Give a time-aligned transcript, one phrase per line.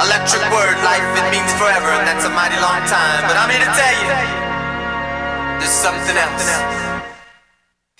[0.00, 3.20] Electric word, life, it means forever, and that's a mighty long time.
[3.28, 4.08] But I'm here to tell you,
[5.60, 6.48] there's something else.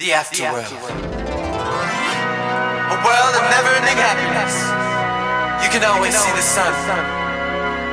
[0.00, 0.80] The afterworld.
[2.88, 4.56] A world of never-ending happiness.
[5.60, 6.72] You can always see the sun,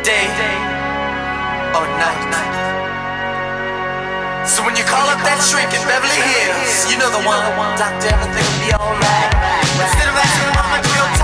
[0.07, 0.31] day
[1.75, 2.31] or night.
[4.47, 7.43] So when you call up that shrink in Beverly Hills, you know the one.
[7.75, 9.31] Doctor, everything will be alright.
[9.83, 11.16] Instead of asking much of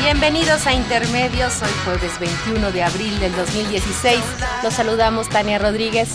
[0.00, 4.18] Bienvenidos a Intermedios, hoy jueves 21 de abril del 2016.
[4.62, 6.10] Los saludamos Tania Rodríguez.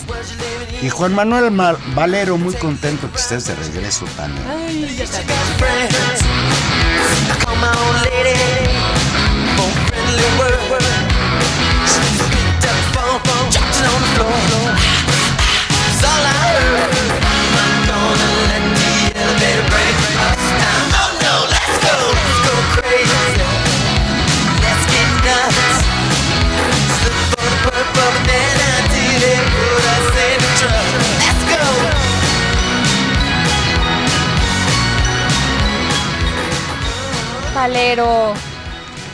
[0.82, 4.42] Y Juan Manuel Mar- Valero, muy contento que estés de regreso, Tania.
[37.58, 38.34] Valero,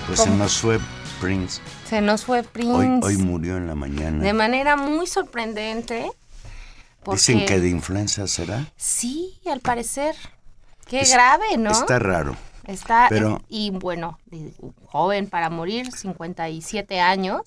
[0.06, 0.36] Pues se ¿Cómo?
[0.36, 0.78] nos fue
[1.24, 1.60] Prince.
[1.88, 3.00] se nos fue Prince.
[3.06, 4.22] hoy murió en la mañana.
[4.22, 6.10] de manera muy sorprendente.
[7.02, 8.66] porque- Dicen que de influenza será.
[8.76, 10.14] Sí, al parecer.
[10.86, 11.70] Qué Es- grave, ¿no?
[11.70, 12.34] Está raro.
[12.66, 14.18] Está, pero- y bueno,
[14.86, 17.42] joven para morir, 57 años.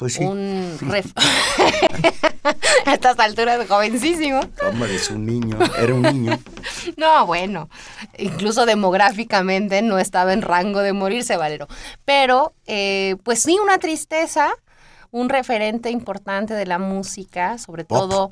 [0.00, 0.24] Pues sí.
[0.24, 1.12] Un ref-
[2.86, 4.40] a estas alturas, jovencísimo.
[4.66, 5.58] Hombre, es un niño.
[5.78, 6.38] Era un niño.
[6.96, 7.68] No, bueno,
[8.18, 11.66] incluso demográficamente no estaba en rango de morirse, Valero.
[12.04, 14.50] Pero, eh, pues sí, una tristeza,
[15.10, 17.98] un referente importante de la música, sobre Pop.
[17.98, 18.30] todo,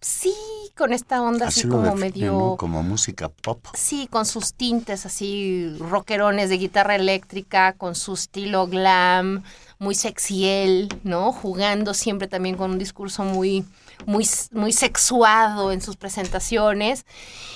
[0.00, 0.34] sí,
[0.76, 2.32] con esta onda así, como medio...
[2.32, 2.56] ¿no?
[2.56, 3.64] Como música pop.
[3.74, 9.42] Sí, con sus tintes así rockerones de guitarra eléctrica, con su estilo glam,
[9.78, 11.32] muy sexiel, ¿no?
[11.32, 13.64] Jugando siempre también con un discurso muy,
[14.06, 17.06] muy, muy sexuado en sus presentaciones.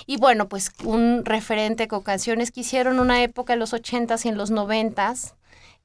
[0.07, 4.29] Y bueno, pues un referente con canciones que hicieron una época en los 80s y
[4.29, 5.35] en los 90s.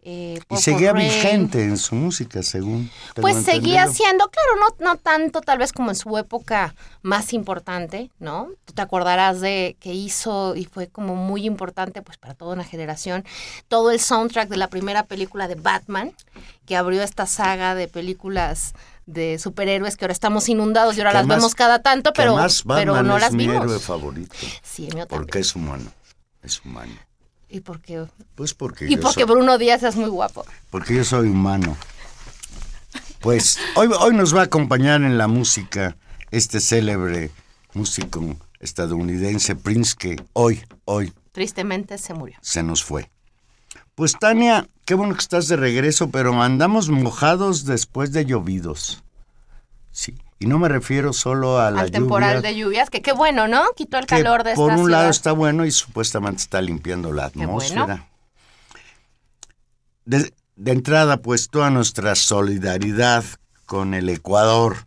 [0.03, 2.89] Eh, Y seguía vigente en su música, según.
[3.15, 3.93] Pues seguía entendido.
[3.93, 8.49] siendo, claro, no, no tanto tal vez como en su época más importante, ¿no?
[8.65, 12.63] Tú te acordarás de que hizo y fue como muy importante pues para toda una
[12.63, 13.25] generación
[13.67, 16.13] todo el soundtrack de la primera película de Batman,
[16.65, 18.73] que abrió esta saga de películas
[19.07, 22.37] de superhéroes que ahora estamos inundados y ahora Que las vemos cada tanto, pero,
[22.67, 23.63] pero no es las mi vimos.
[23.63, 24.35] héroe favorito.
[24.63, 24.89] Sí.
[25.09, 25.91] Porque es humano.
[26.43, 26.93] Es humano.
[27.49, 30.45] Y porque, Pues porque y yo porque soy- Bruno Díaz es muy guapo.
[30.69, 31.77] Porque yo soy humano.
[33.21, 35.97] Pues hoy, hoy nos va a acompañar en la música
[36.31, 37.31] este célebre
[37.73, 42.37] músico estadounidense Prince que hoy, hoy Tristemente se murió.
[42.41, 43.09] se nos fue.
[43.95, 49.03] Pues Tania, qué bueno que estás de regreso, pero andamos mojados después de llovidos.
[49.91, 53.11] Sí, y no me refiero solo a la Al temporal lluvia, de lluvias, que qué
[53.11, 53.63] bueno, ¿no?
[53.75, 54.91] Quitó el que calor de esta por un ciudad.
[54.91, 57.43] lado está bueno y supuestamente está limpiando la bueno.
[57.43, 58.07] atmósfera.
[60.05, 63.23] De, de entrada, pues toda nuestra solidaridad
[63.65, 64.77] con el Ecuador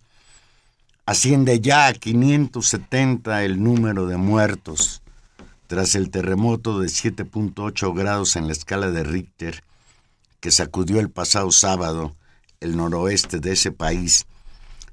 [1.04, 5.02] asciende ya a 570 el número de muertos
[5.66, 9.62] tras el terremoto de 7.8 grados en la escala de Richter
[10.40, 12.16] que sacudió el pasado sábado
[12.60, 14.26] el noroeste de ese país.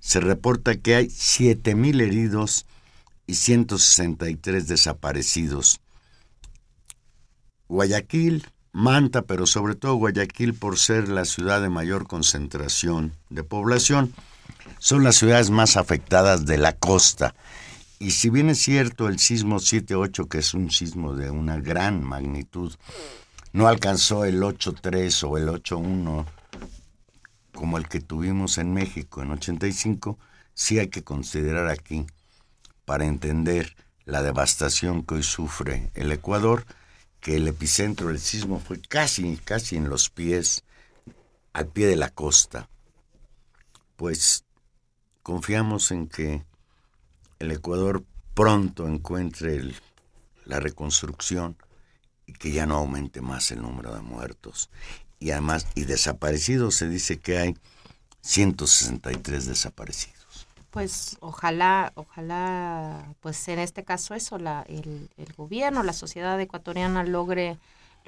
[0.08, 2.66] Se reporta que hay 7.000 heridos
[3.26, 5.82] y 163 desaparecidos.
[7.68, 14.14] Guayaquil, Manta, pero sobre todo Guayaquil por ser la ciudad de mayor concentración de población,
[14.80, 17.36] son las ciudades más afectadas de la costa.
[18.00, 22.02] Y si bien es cierto el sismo 7.8, que es un sismo de una gran
[22.02, 22.74] magnitud,
[23.52, 26.26] no alcanzó el 8.3 o el 8.1
[27.58, 30.20] como el que tuvimos en México en 85,
[30.54, 32.06] sí hay que considerar aquí
[32.86, 33.76] para entender
[34.06, 36.68] la devastación que hoy sufre el Ecuador,
[37.20, 40.66] que el epicentro del sismo fue casi, casi en los pies,
[41.52, 42.70] al pie de la costa.
[43.96, 44.46] Pues
[45.24, 46.46] confiamos en que
[47.40, 48.04] el Ecuador
[48.36, 49.74] pronto encuentre
[50.46, 51.58] la reconstrucción
[52.28, 54.70] y que ya no aumente más el número de muertos.
[55.20, 57.58] Y además, y desaparecidos, se dice que hay
[58.22, 60.48] 163 desaparecidos.
[60.70, 67.04] Pues ojalá, ojalá, pues en este caso eso, la, el, el gobierno, la sociedad ecuatoriana
[67.04, 67.58] logre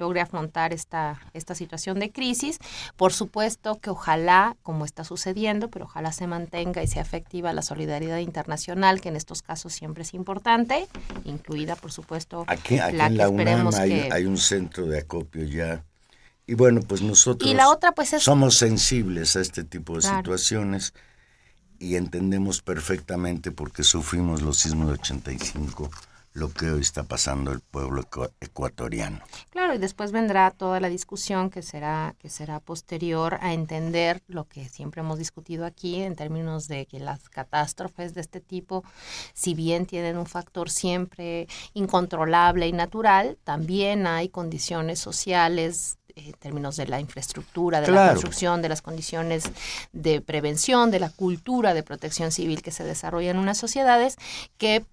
[0.00, 2.58] logre afrontar esta, esta situación de crisis.
[2.96, 7.62] Por supuesto que ojalá, como está sucediendo, pero ojalá se mantenga y sea efectiva la
[7.62, 10.88] solidaridad internacional, que en estos casos siempre es importante,
[11.24, 14.08] incluida, por supuesto, Aquí, aquí la en que la UNAM esperemos hay, que...
[14.12, 15.84] hay un centro de acopio ya.
[16.50, 20.00] Y bueno, pues nosotros Y la otra, pues, es- somos sensibles a este tipo de
[20.00, 20.16] Claro.
[20.18, 20.92] situaciones
[21.78, 25.90] y entendemos perfectamente porque sufrimos los sismos de 85
[26.32, 29.20] lo que hoy está pasando el pueblo ecu- ecuatoriano.
[29.50, 34.44] Claro, y después vendrá toda la discusión que será que será posterior a entender lo
[34.44, 38.84] que siempre hemos discutido aquí en términos de que las catástrofes de este tipo,
[39.34, 46.76] si bien tienen un factor siempre incontrolable y natural, también hay condiciones sociales en términos
[46.76, 49.44] de la infraestructura, de la construcción, de las condiciones
[49.92, 54.16] de prevención, de la cultura de protección civil que se desarrolla en unas sociedades
[54.58, 54.84] que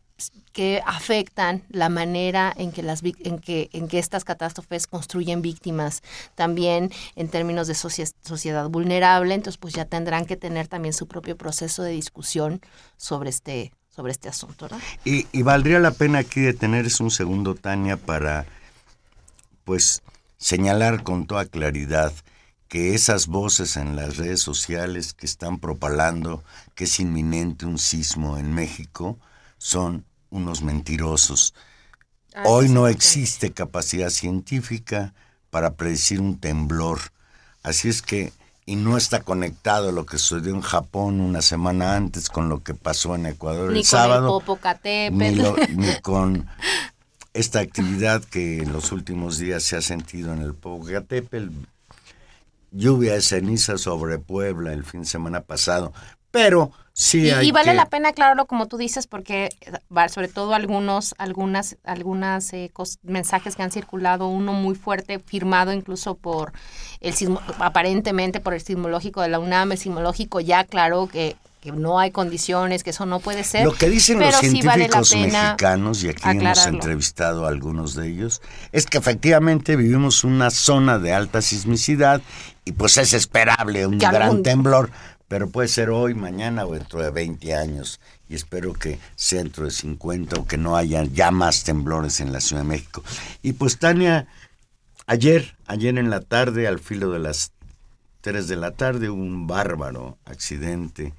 [0.52, 6.02] que afectan la manera en que las en que en que estas catástrofes construyen víctimas
[6.34, 11.08] también en términos de socie- sociedad vulnerable entonces pues ya tendrán que tener también su
[11.08, 12.62] propio proceso de discusión
[12.98, 14.80] sobre este sobre este asunto ¿no?
[15.06, 18.48] Y, y valdría la pena aquí detenerse un segundo, Tania, para
[19.66, 20.02] pues
[20.38, 22.14] señalar con toda claridad
[22.68, 26.44] que esas voces en las redes sociales que están propalando
[26.76, 29.18] que es inminente un sismo en México
[29.58, 31.54] son unos mentirosos.
[32.44, 35.14] Hoy no existe capacidad científica
[35.50, 37.00] para predecir un temblor.
[37.64, 38.32] Así es que,
[38.66, 42.74] y no está conectado lo que sucedió en Japón una semana antes con lo que
[42.76, 46.48] pasó en Ecuador ni el con sábado el Popocatépetl ni, lo- ni con
[47.38, 51.50] esta actividad que en los últimos días se ha sentido en el Popocatépetl.
[52.72, 55.94] Lluvia de ceniza sobre Puebla el fin de semana pasado.
[56.32, 59.50] Pero sí y, hay y vale que- la pena aclararlo como tú dices porque
[60.10, 62.72] sobre todo algunos algunas algunas eh,
[63.04, 66.52] mensajes que han circulado uno muy fuerte firmado incluso por
[67.00, 71.38] el sismo aparentemente por el sismológico de la UNAM el sismológico ya aclaró que
[71.72, 74.90] que no hay condiciones que eso no puede ser Lo que dicen los sí vale
[74.90, 78.42] científicos mexicanos, y aquí hemos entrevistado a algunos de ellos,
[78.72, 82.22] es que efectivamente vivimos una zona de alta sismicidad
[82.66, 84.92] y pues es esperable un Que gran algún- temblor,
[85.28, 88.00] pero puede ser hoy, mañana o dentro de 20 años.
[88.30, 92.32] Y espero que sea dentro de 50 o que no haya ya más temblores en
[92.34, 93.04] la Ciudad de México.
[93.42, 94.28] Y pues Tania,
[95.06, 97.52] ayer, ayer en la tarde, al filo de las
[98.22, 101.14] 3 de la tarde, hubo un bárbaro accidente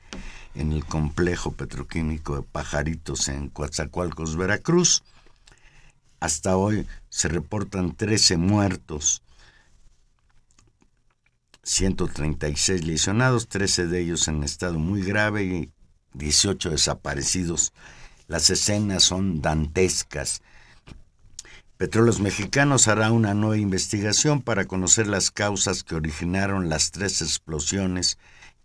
[0.58, 5.04] en el complejo petroquímico de Pajaritos en Coatzacoalcos, Veracruz.
[6.18, 9.22] Hasta hoy se reportan 13 muertos,
[11.62, 15.72] 136 lesionados, 13 de ellos en estado muy grave y
[16.14, 17.72] 18 desaparecidos.
[18.26, 20.42] Las escenas son dantescas.
[21.76, 28.18] Petróleos Mexicanos hará una nueva investigación para conocer las causas que originaron las tres explosiones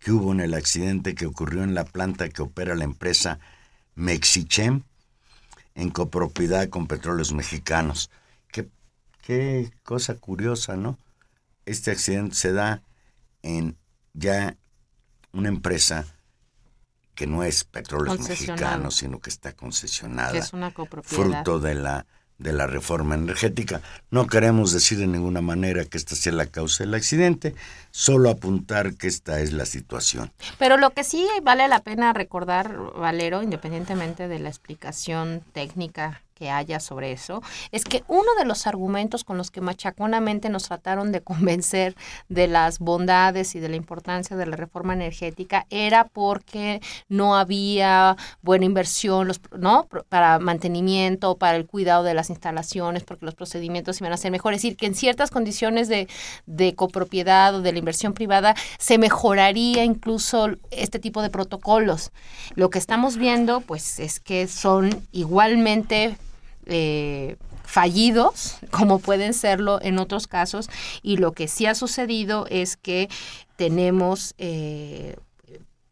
[0.04, 3.38] que hubo en el accidente que ocurrió en la planta que opera la empresa
[3.94, 4.82] Mexichem
[5.74, 8.10] en copropiedad con Petróleos Mexicanos.
[8.52, 8.68] Qué,
[9.22, 10.98] qué cosa curiosa, ¿no?
[11.64, 12.82] Este accidente se da
[13.42, 13.78] en
[14.12, 14.58] ya
[15.32, 16.04] una empresa
[17.14, 18.28] que no es Petróleos.
[18.28, 22.06] Mexicanos, sino que está concesionada que es una copropiedad fruto de la
[22.38, 23.80] de la reforma energética.
[24.10, 27.54] No queremos decir de ninguna manera que esta sea la causa del accidente,
[27.90, 30.32] solo apuntar que esta es la situación.
[30.58, 36.50] Pero lo que sí vale la pena recordar, Valero, independientemente de la explicación técnica que
[36.50, 41.12] haya sobre eso, es que uno de los argumentos con los que machaconamente nos trataron
[41.12, 41.94] de convencer
[42.28, 48.16] de las bondades y de la importancia de la reforma energética era porque no había
[48.42, 49.88] buena inversión los, ¿no?
[50.08, 54.58] para mantenimiento, para el cuidado de las instalaciones, porque los procedimientos iban a ser mejores.
[54.58, 56.08] Es decir, que en ciertas condiciones de,
[56.46, 62.12] de copropiedad o de la inversión privada se mejoraría incluso este tipo de protocolos.
[62.54, 66.16] Lo que estamos viendo, pues, es que son igualmente
[66.66, 70.68] eh, fallidos, como pueden serlo en otros casos,
[71.02, 73.08] y lo que sí ha sucedido es que
[73.56, 75.16] tenemos eh,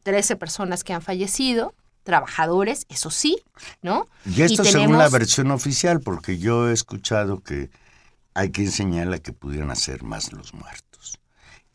[0.02, 3.38] 13 personas que han fallecido, trabajadores, eso sí,
[3.80, 4.08] ¿no?
[4.24, 7.70] Y esto según la versión oficial, porque yo he escuchado que
[8.34, 11.18] hay quien señala que pudieran ser más los muertos.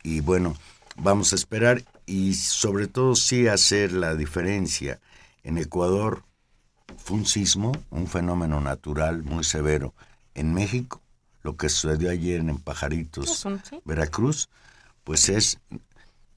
[0.04, 0.56] Y bueno,
[0.98, 5.00] vamos a esperar y sobre todo sí hacer la diferencia.
[5.44, 6.24] En Ecuador
[7.08, 9.94] fue un sismo, un fenómeno natural muy severo.
[10.36, 11.02] En México,
[11.42, 13.80] lo que sucedió ayer en Pajaritos, sí.
[13.86, 14.50] Veracruz,
[15.06, 15.58] pues es,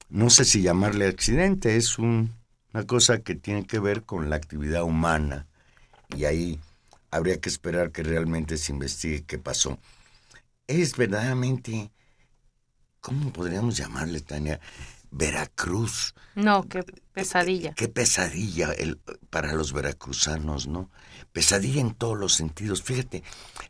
[0.07, 2.33] no sé si llamarle accidente, es un-
[2.73, 5.45] una cosa que tiene que ver con la actividad humana
[6.15, 6.57] y ahí
[7.09, 9.77] habría que esperar que realmente se investigue qué pasó.
[10.67, 11.91] Es verdaderamente,
[13.01, 14.61] ¿cómo podríamos llamarle, Tania?
[15.11, 16.13] Veracruz.
[16.35, 17.73] No, qué pesadilla.
[17.73, 18.97] Qué pesadilla el-
[19.29, 20.89] para los veracruzanos, ¿no?
[21.33, 22.81] Pesadilla en todos los sentidos.
[22.81, 23.23] Fíjate,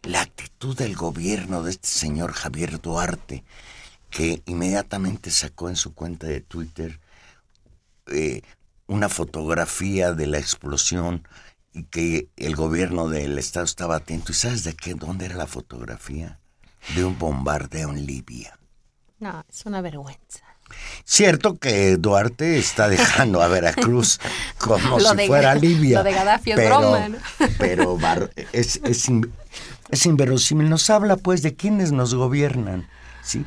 [0.04, 3.44] la actitud del gobierno de este señor Javier Duarte,
[4.10, 7.00] que inmediatamente sacó en su cuenta de Twitter
[8.08, 8.42] eh,
[8.88, 11.28] una fotografía de la explosión
[11.74, 14.32] y que el gobierno del estado estaba atento.
[14.32, 14.94] ¿Y sabes de qué?
[14.96, 16.40] ¿Dónde era la fotografía?
[16.96, 18.60] De un bombardeo en Libia.
[19.20, 20.42] No, es una vergüenza.
[21.06, 24.20] Cierto que Duarte está dejando a Veracruz
[24.58, 26.00] como si de- fuera Libia.
[26.00, 27.18] lo de Gaddafi es pero, broma, ¿no?
[27.58, 27.98] Pero
[28.54, 29.32] es, es, in-
[29.90, 30.70] es inverosímil.
[30.70, 32.88] Nos habla pues de quienes nos gobiernan,
[33.24, 33.46] ¿sí?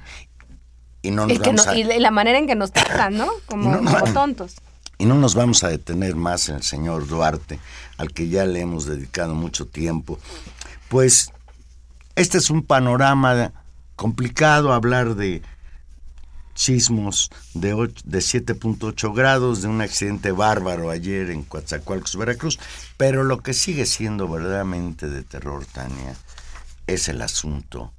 [1.03, 3.17] Y no nos Y, que vamos no- a- y la manera en que nos tratan,
[3.17, 3.29] ¿no?
[3.47, 3.91] Como, no.
[3.91, 4.55] como tontos.
[4.97, 7.59] Y no nos vamos a detener más en el señor Duarte,
[7.99, 10.19] al que ya le hemos dedicado mucho tiempo.
[10.89, 11.33] Pues
[12.15, 13.53] este es un panorama
[13.97, 15.43] complicado hablar de
[16.55, 17.71] sismos de,
[18.05, 22.59] de 7.8 grados, de un accidente bárbaro ayer en Coatzacoalcos, Veracruz,
[22.97, 26.17] pero lo que sigue siendo verdaderamente de terror, Tania,
[26.87, 27.93] es el asunto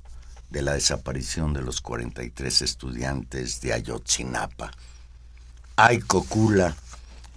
[0.50, 4.71] de la desaparición de los 43 estudiantes de Ayotzinapa.
[5.75, 6.75] Ay, Cocula.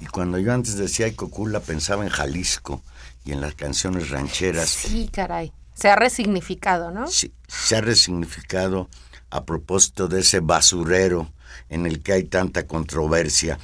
[0.00, 2.82] Y cuando yo antes decía Ay, Cocula, pensaba en Jalisco
[3.24, 4.68] y en las canciones rancheras.
[4.68, 5.52] Sí, caray.
[5.74, 7.06] Se ha resignificado, ¿no?
[7.06, 8.88] Sí, se ha resignificado
[9.30, 11.30] a propósito de ese basurero
[11.68, 13.58] en el que hay tanta controversia.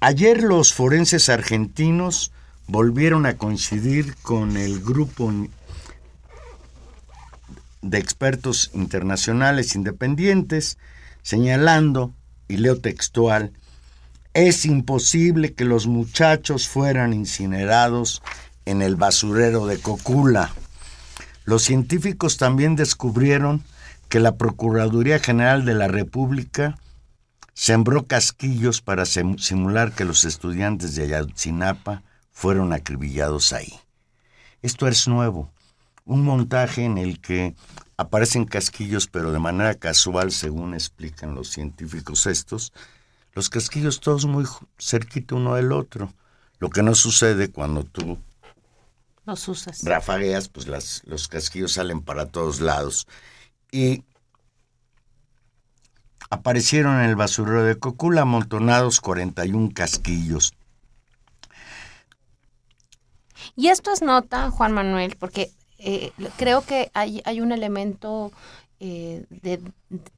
[0.00, 2.32] Ayer los forenses argentinos
[2.66, 5.32] volvieron a coincidir con el grupo
[7.82, 10.78] de expertos internacionales independientes,
[11.22, 12.12] señalando,
[12.48, 13.52] y leo textual,
[14.34, 18.22] es imposible que los muchachos fueran incinerados
[18.66, 20.52] en el basurero de Cocula.
[21.44, 23.64] Los científicos también descubrieron
[24.08, 26.78] que la Procuraduría General de la República
[27.54, 33.72] sembró casquillos para sim- simular que los estudiantes de Ayotzinapa fueron acribillados ahí.
[34.62, 35.50] Esto es nuevo,
[36.04, 37.54] un montaje en el que
[37.96, 42.72] aparecen casquillos, pero de manera casual, según explican los científicos estos,
[43.34, 44.44] los casquillos todos muy
[44.78, 46.12] cerquita uno del otro,
[46.58, 48.18] lo que no sucede cuando tú
[49.26, 49.82] Los usas.
[49.84, 53.06] rafagueas, pues las, los casquillos salen para todos lados.
[53.70, 54.04] Y
[56.30, 60.54] aparecieron en el basurero de Cocula amontonados 41 casquillos.
[63.54, 68.32] Y esto es nota, Juan Manuel, porque eh, creo que hay, hay un elemento
[68.78, 69.58] eh, de,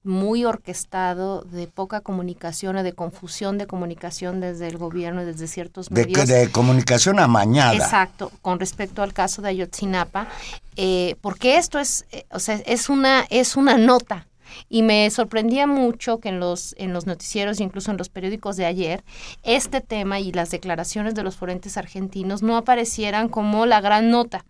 [0.02, 5.46] muy orquestado de poca comunicación o de confusión de comunicación desde el gobierno y desde
[5.46, 6.26] ciertos medios.
[6.26, 7.74] de comunicación amañada.
[7.74, 10.26] Exacto, con respecto al caso de Ayotzinapa,
[10.74, 14.26] eh, porque esto es, eh, o sea, es una, es una nota.
[14.68, 18.66] Y me sorprendía mucho que en los, en los noticieros incluso en los periódicos de
[18.66, 19.04] ayer,
[19.44, 24.44] este tema y las declaraciones de los forenses argentinos no aparecieran como la gran nota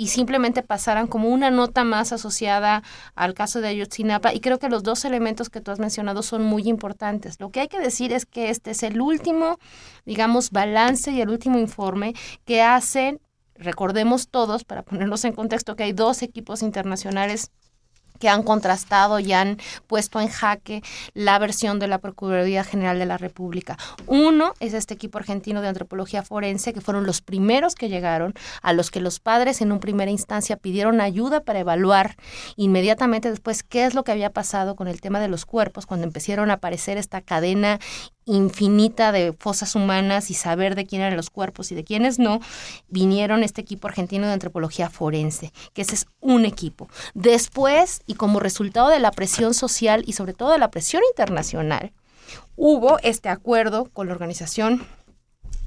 [0.00, 2.82] y simplemente pasaran como una nota más asociada
[3.14, 4.32] al caso de Ayotzinapa.
[4.32, 7.38] Y creo que los dos elementos que tú has mencionado son muy importantes.
[7.38, 9.58] Lo que hay que decir es que este es el último,
[10.06, 12.14] digamos, balance y el último informe
[12.46, 13.20] que hacen,
[13.56, 17.50] recordemos todos, para ponernos en contexto, que hay dos equipos internacionales
[18.20, 19.58] que han contrastado y han
[19.88, 20.82] puesto en jaque
[21.14, 23.76] la versión de la Procuraduría General de la República.
[24.06, 28.72] Uno es este equipo argentino de antropología forense, que fueron los primeros que llegaron, a
[28.72, 32.16] los que los padres en un primera instancia pidieron ayuda para evaluar
[32.56, 36.06] inmediatamente después qué es lo que había pasado con el tema de los cuerpos, cuando
[36.06, 37.80] empezaron a aparecer esta cadena
[38.30, 42.40] infinita de fosas humanas y saber de quién eran los cuerpos y de quiénes no,
[42.88, 46.88] vinieron este equipo argentino de antropología forense, que ese es un equipo.
[47.14, 51.92] Después, y como resultado de la presión social y sobre todo de la presión internacional,
[52.56, 54.86] hubo este acuerdo con la Organización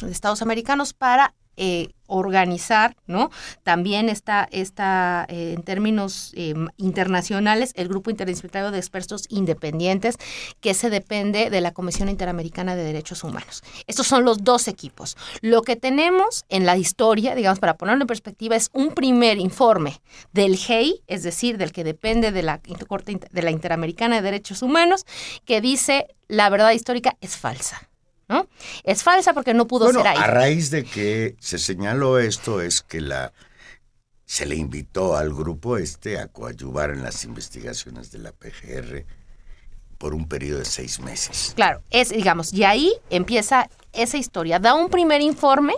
[0.02, 3.32] de Estados Americanos para eh, organizar, ¿no?
[3.64, 10.18] También está, está eh, en términos eh, internacionales el Grupo Interdisciplinario de Expertos Independientes,
[10.60, 13.64] que se depende de la Comisión Interamericana de Derechos Humanos.
[13.88, 15.18] Estos son los dos equipos.
[15.42, 20.02] Lo que tenemos en la historia, digamos, para ponerlo en perspectiva, es un primer informe
[20.34, 24.62] del GEI, es decir, del que depende de la Corte de la Interamericana de Derechos
[24.62, 25.06] Humanos,
[25.46, 27.93] que dice la verdad histórica es falsa.
[28.34, 28.48] ¿No?
[28.84, 30.18] Es falsa porque no pudo Bueno, ser ahí.
[30.18, 33.32] a raíz de que se señaló esto es que la
[34.26, 39.06] se le invitó al grupo este a coadyuvar en las investigaciones de la PGR
[40.00, 41.54] por un periodo de seis meses.
[41.56, 44.60] Claro, es, digamos, y ahí empieza esa historia.
[44.60, 45.74] Da un primer informe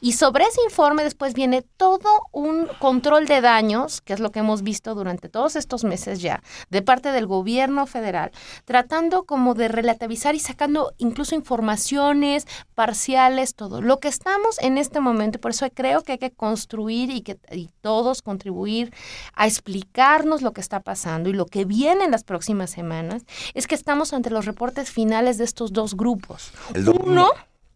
[0.00, 4.40] y sobre ese informe después viene todo un control de daños, que es lo que
[4.40, 8.30] hemos visto durante todos estos meses ya, de parte del gobierno federal,
[8.64, 13.80] tratando como de relativizar y sacando incluso informaciones parciales, todo.
[13.80, 17.38] Lo que estamos en este momento, por eso creo que hay que construir y que
[17.52, 18.92] y todos contribuir
[19.34, 23.66] a explicarnos lo que está pasando y lo que viene en las próximas semanas, es
[23.66, 26.52] que estamos ante los reportes finales de estos dos grupos.
[26.74, 27.30] El Uno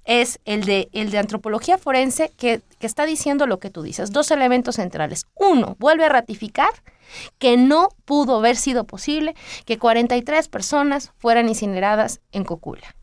[0.04, 4.10] es el de, el de antropología forense que, que está diciendo lo que tú dices.
[4.10, 5.26] Dos elementos centrales.
[5.34, 6.70] Uno, vuelve a ratificar
[7.38, 9.34] que no pudo haber sido posible
[9.66, 12.96] que 43 personas fueran incineradas en Cocula.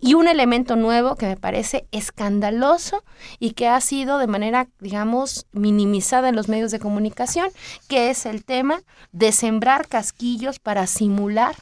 [0.00, 3.04] Y un elemento nuevo que me parece escandaloso
[3.38, 7.50] y que ha sido de manera, digamos, minimizada en los medios de comunicación,
[7.88, 8.80] que es el tema
[9.12, 11.56] de sembrar casquillos para simular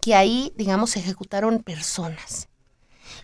[0.00, 2.49] que ahí, digamos, se ejecutaron personas.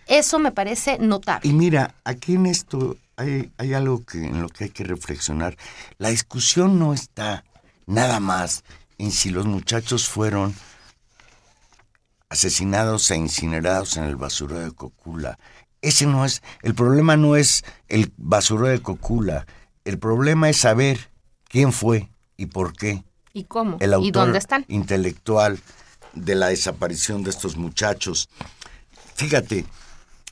[0.07, 1.49] Eso me parece notable.
[1.49, 5.57] Y mira, aquí en esto hay, hay algo que, en lo que hay que reflexionar.
[5.97, 7.43] La discusión no está
[7.85, 8.63] nada más
[8.97, 10.55] en si los muchachos fueron
[12.29, 15.39] asesinados e incinerados en el basurero de Cocula.
[15.81, 19.45] Ese no es, el problema no es el basurero de Cocula.
[19.85, 21.09] El problema es saber
[21.47, 23.03] quién fue y por qué.
[23.33, 23.77] ¿Y cómo?
[23.79, 24.65] El autor ¿Y dónde están?
[24.67, 25.59] intelectual
[26.13, 28.29] de la desaparición de estos muchachos.
[29.15, 29.65] Fíjate,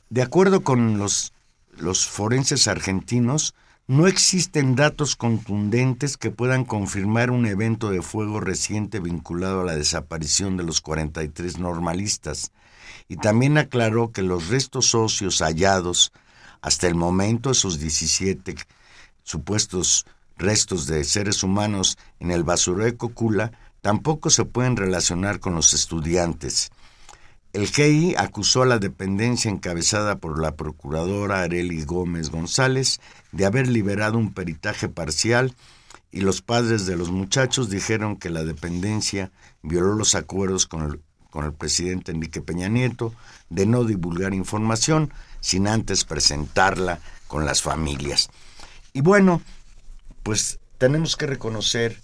[0.08, 1.32] de acuerdo con los,
[1.76, 3.54] los forenses argentinos,
[3.88, 9.76] no existen datos contundentes que puedan confirmar un evento de fuego reciente vinculado a la
[9.76, 12.50] desaparición de los 43 normalistas.
[13.08, 16.12] Y también aclaró que los restos óseos hallados
[16.60, 18.56] hasta el momento, esos 17
[19.22, 20.04] supuestos
[20.36, 25.72] restos de seres humanos en el basurero de Cocula, tampoco se pueden relacionar con los
[25.72, 26.70] estudiantes.
[27.56, 33.00] El GI acusó a la dependencia encabezada por la procuradora Areli Gómez González
[33.32, 35.54] de haber liberado un peritaje parcial
[36.12, 39.30] y los padres de los muchachos dijeron que la dependencia
[39.62, 43.14] violó los acuerdos con el, con el presidente Enrique Peña Nieto
[43.48, 48.28] de no divulgar información sin antes presentarla con las familias.
[48.92, 49.40] Y bueno,
[50.22, 52.02] pues tenemos que reconocer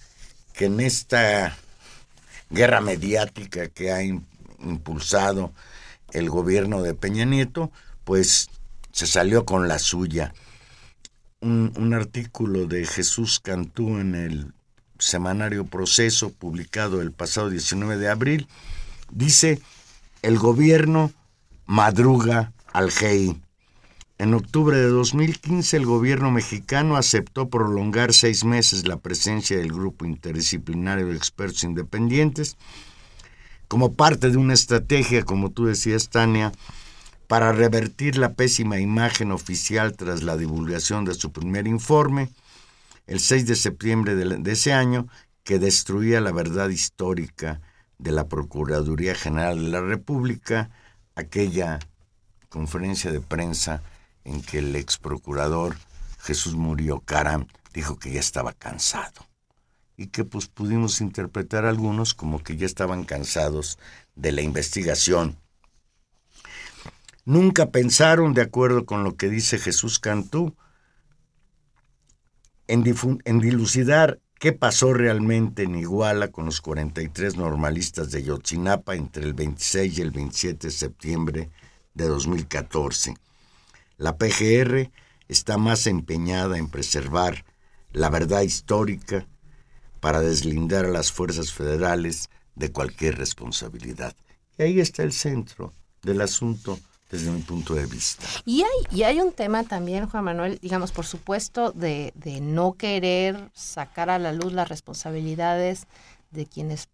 [0.55, 1.59] que en esta
[2.49, 4.25] guerra mediática que ha im-
[4.65, 5.53] impulsado
[6.13, 7.71] el gobierno de Peña Nieto,
[8.05, 8.49] pues
[8.93, 10.35] se salió con la suya.
[11.41, 14.53] Un, artículo de Jesús Cantú en el
[14.99, 18.47] semanario Proceso, publicado el pasado 19 de abril,
[19.11, 19.61] dice,
[20.23, 21.11] el gobierno
[21.67, 23.43] madruga al GEI.
[24.19, 30.05] En octubre de 2015, el gobierno mexicano aceptó prolongar seis meses la presencia del Grupo
[30.05, 32.57] Interdisciplinario de Expertos Independientes
[33.73, 36.53] como parte de una estrategia, como tú decías, Tania,
[37.27, 42.29] para revertir la pésima imagen oficial tras la divulgación de su primer informe,
[43.07, 45.09] el 6 de septiembre de, ese año,
[45.43, 47.63] que destruía la verdad histórica
[47.97, 50.69] de la Procuraduría General de la República,
[51.15, 51.79] aquella
[52.51, 53.83] conferencia de prensa
[54.25, 55.79] en que el ex procurador
[56.19, 59.32] Jesús Murillo Caram dijo que ya estaba cansado
[60.03, 63.79] y que pues pudimos interpretar algunos como que ya estaban cansados
[64.17, 65.39] de la investigación.
[67.25, 70.57] Nunca pensaron, de acuerdo con lo que dice Jesús Cantú,
[72.67, 72.83] en,
[73.25, 79.35] en dilucidar qué pasó realmente en Iguala con los 43 normalistas de Yotzinapa entre el
[79.35, 81.51] 26 y el 27 de septiembre
[81.95, 83.15] de 2014.
[83.99, 84.91] La PGR
[85.29, 87.45] está más empeñada en preservar
[87.93, 89.29] la verdad histórica
[90.03, 94.17] para deslindar a las fuerzas federales de cualquier responsabilidad.
[94.59, 96.77] Y ahí está el centro del asunto
[97.09, 98.27] desde mi punto de vista.
[98.45, 102.73] Y hay, y hay un tema también, Juan Manuel, digamos, por supuesto, de, de no
[102.73, 105.87] querer sacar a la luz las responsabilidades
[106.33, 106.89] de quienes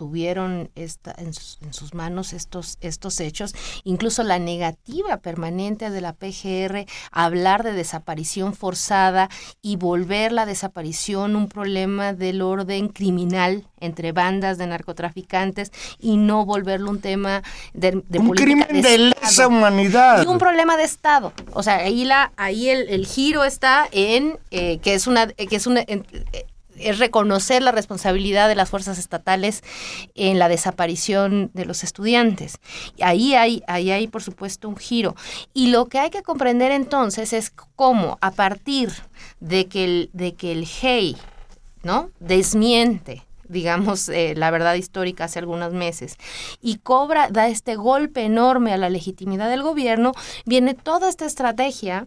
[0.00, 6.00] tuvieron esta, en, sus, en sus manos estos, estos hechos, incluso la negativa permanente de
[6.00, 9.28] la PGR a hablar de desaparición forzada
[9.60, 16.46] y volver la desaparición un problema del orden criminal entre bandas de narcotraficantes y no
[16.46, 17.42] volverlo un tema
[17.74, 20.22] de, de Un política crimen de lesa humanidad.
[20.22, 21.34] Y un problema de Estado.
[21.52, 25.56] O sea, ahí, la, ahí el, el giro está en eh, que es una, que
[25.56, 26.06] es una en-
[26.80, 29.62] es reconocer la responsabilidad de las fuerzas estatales
[30.14, 32.58] en la desaparición de los estudiantes.
[32.96, 35.14] Y ahí hay, ahí hay, por supuesto, un giro.
[35.54, 38.90] Y lo que hay que comprender entonces es cómo, a partir
[39.40, 41.16] de que el, de que el GEI,
[41.82, 42.10] ¿no?
[42.20, 46.16] Desmiente digamos, eh, la verdad histórica hace algunos meses,
[46.62, 50.12] y cobra, da este golpe enorme a la legitimidad del gobierno,
[50.46, 52.06] viene toda esta estrategia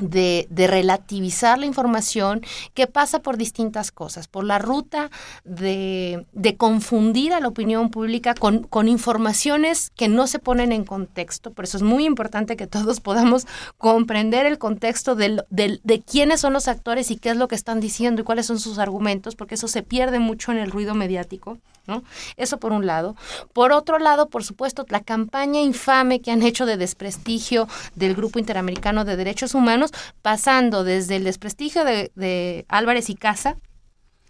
[0.00, 2.42] de, relativizar la información
[2.74, 5.10] que pasa por distintas cosas, por la ruta
[5.44, 10.84] de, de confundir a la opinión pública con, con, informaciones que no se ponen en
[10.84, 11.52] contexto.
[11.52, 13.46] Por eso es muy importante que todos podamos
[13.78, 17.54] comprender el contexto del, del, de quiénes son los actores y qué es lo que
[17.54, 20.94] están diciendo y cuáles son sus argumentos, porque eso se pierde mucho en el ruido
[20.94, 21.58] mediático.
[21.86, 22.02] ¿no?
[22.36, 23.16] Eso por un lado.
[23.52, 28.38] Por otro lado, por supuesto, la campaña infame que han hecho de desprestigio del Grupo
[28.38, 29.89] Interamericano de Derechos Humanos,
[30.22, 33.56] pasando desde el desprestigio de, Álvarez y Casa,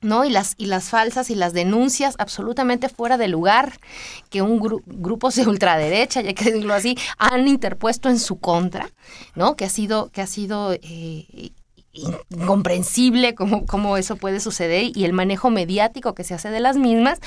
[0.00, 0.24] ¿no?
[0.24, 3.78] Y las, y las falsas y las denuncias absolutamente fuera de lugar
[4.30, 8.90] que un gru grupos de ultraderecha, ya que decirlo así, han interpuesto en su contra,
[9.34, 9.56] ¿no?
[9.56, 11.52] Que ha sido, que ha sido eh,
[11.92, 16.76] incomprensible cómo, cómo eso puede suceder y el manejo mediático que se hace de las
[16.76, 17.18] mismas,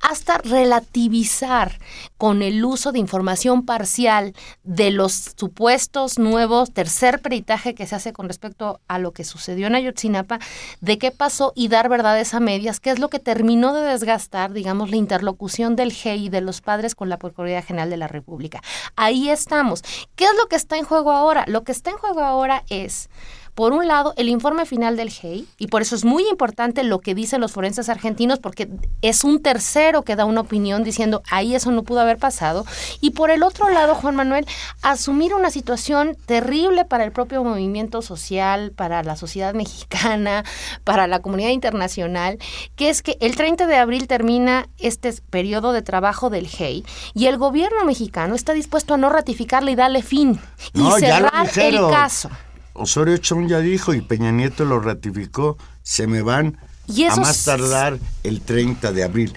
[0.00, 1.78] hasta relativizar
[2.16, 8.12] con el uso de información parcial de los supuestos nuevos tercer peritaje que se hace
[8.12, 10.38] con respecto a lo que sucedió en Ayotzinapa,
[10.80, 14.52] de qué pasó y dar verdades a medias, que es lo que terminó de desgastar,
[14.52, 18.62] digamos, la interlocución del GEI de los padres con la Procuraduría General de la República.
[18.96, 19.82] Ahí estamos.
[20.14, 21.44] ¿Qué es lo que está en juego ahora?
[21.46, 23.10] Lo que está en juego ahora es
[23.56, 26.98] por un lado, el informe final del GEI, y por eso es muy importante lo
[26.98, 28.68] que dicen los forenses argentinos, porque
[29.00, 32.66] es un tercero que da una opinión diciendo, ahí eso no pudo haber pasado.
[33.00, 34.44] Y por el otro lado, Juan Manuel,
[34.82, 40.44] asumir una situación terrible para el propio movimiento social, para la sociedad mexicana,
[40.84, 42.38] para la comunidad internacional,
[42.74, 47.24] que es que el 30 de abril termina este periodo de trabajo del GEI y
[47.24, 50.38] el gobierno mexicano está dispuesto a no ratificarle y darle fin
[50.74, 52.28] y no, cerrar el caso.
[52.76, 57.44] Osorio Chong ya dijo y Peña Nieto lo ratificó, se me van y a más
[57.44, 59.32] tardar el 30 de abril.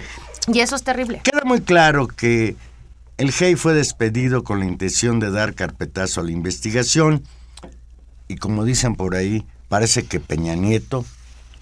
[0.47, 1.21] Y eso es terrible.
[1.23, 2.55] Queda muy claro que
[3.17, 7.23] el GEI fue despedido con la intención de dar carpetazo a la investigación
[8.27, 11.03] y como dicen por ahí, parece que Peña Nieto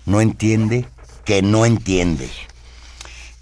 [0.05, 0.85] no entiende
[1.25, 2.29] que no entiende.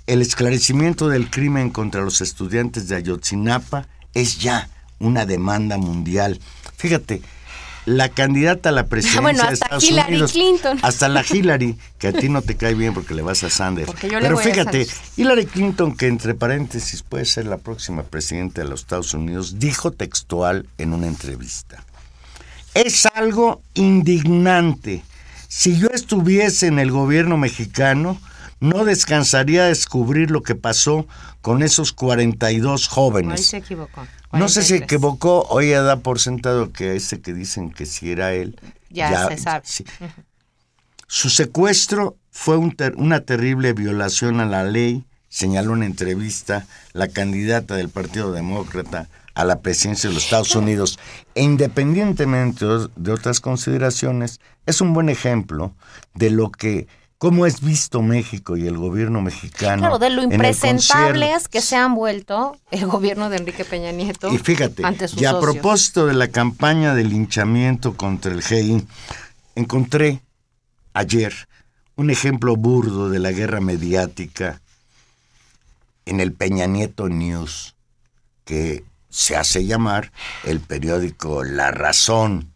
[0.08, 4.70] El esclarecimiento del crimen contra los estudiantes de Ayotzinapa es ya
[5.00, 6.40] una demanda mundial.
[6.78, 7.22] Fíjate,
[7.86, 10.80] la candidata a la presidencia bueno, hasta de Estados Hillary Unidos, Clinton.
[10.82, 13.92] hasta la Hillary, que a ti no te cae bien porque le vas a Sanders.
[14.02, 14.88] Pero a fíjate.
[15.18, 19.92] Hillary Clinton, que entre paréntesis puede ser la próxima presidenta de los Estados Unidos, dijo
[19.92, 21.84] textual en una entrevista:
[22.74, 25.04] Es algo indignante.
[25.48, 28.20] Si yo estuviese en el gobierno mexicano,
[28.60, 31.08] no descansaría de descubrir lo que pasó
[31.42, 33.40] con esos 42 jóvenes.
[33.40, 34.06] Ahí se equivocó.
[34.40, 34.82] No sé si se 43.
[34.84, 38.60] equivocó, hoy ya da por sentado que a ese que dicen que si era él.
[38.90, 39.64] Ya se sabe.
[39.66, 39.86] sí.
[41.08, 47.08] Su secuestro fue un ter- una terrible violación a la ley, señaló en entrevista la
[47.08, 50.98] candidata del Partido Demócrata a la presidencia de los Estados Unidos.
[51.36, 55.74] E independientemente de- de otras consideraciones, es un buen ejemplo
[56.16, 59.82] de lo que, cómo es visto México y el gobierno mexicano.
[59.82, 64.32] Claro, de lo impresentables que se han vuelto el gobierno de Enrique Peña Nieto.
[64.34, 65.54] Y fíjate, ante sus y a socios.
[65.54, 68.86] propósito de la campaña de linchamiento contra el GEI,
[69.56, 70.22] encontré
[70.94, 71.34] ayer
[71.96, 74.62] un ejemplo burdo de la guerra mediática
[76.06, 77.76] en el Peña Nieto News,
[78.44, 80.12] que se hace llamar
[80.44, 82.54] el periódico La Razón.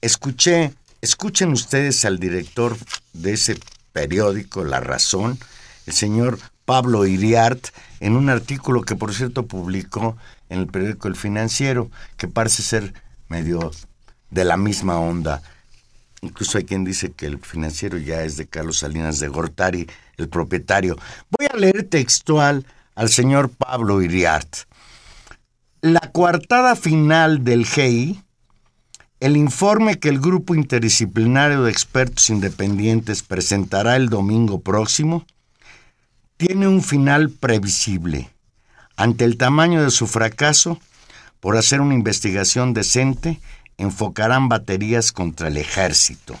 [0.00, 2.76] Escuché, escuchen ustedes al director
[3.12, 3.58] de ese
[3.92, 5.38] periódico, La Razón,
[5.86, 7.68] el señor Pablo Iriart,
[8.00, 10.16] en un artículo que por cierto publicó
[10.48, 12.94] en el periódico El Financiero, que parece ser
[13.28, 13.70] medio
[14.30, 15.42] de la misma onda.
[16.20, 20.28] Incluso hay quien dice que el financiero ya es de Carlos Salinas de Gortari, el
[20.28, 20.96] propietario.
[21.30, 24.54] Voy a leer textual al señor Pablo Iriart.
[25.80, 28.21] La coartada final del GEI,
[29.22, 35.24] el informe que el grupo interdisciplinario de expertos independientes presentará el domingo próximo,
[36.36, 38.30] tiene un final previsible.
[38.96, 40.80] Ante el tamaño de su fracaso,
[41.38, 43.38] por hacer una investigación decente,
[43.78, 46.36] enfocarán baterías contra el ejército.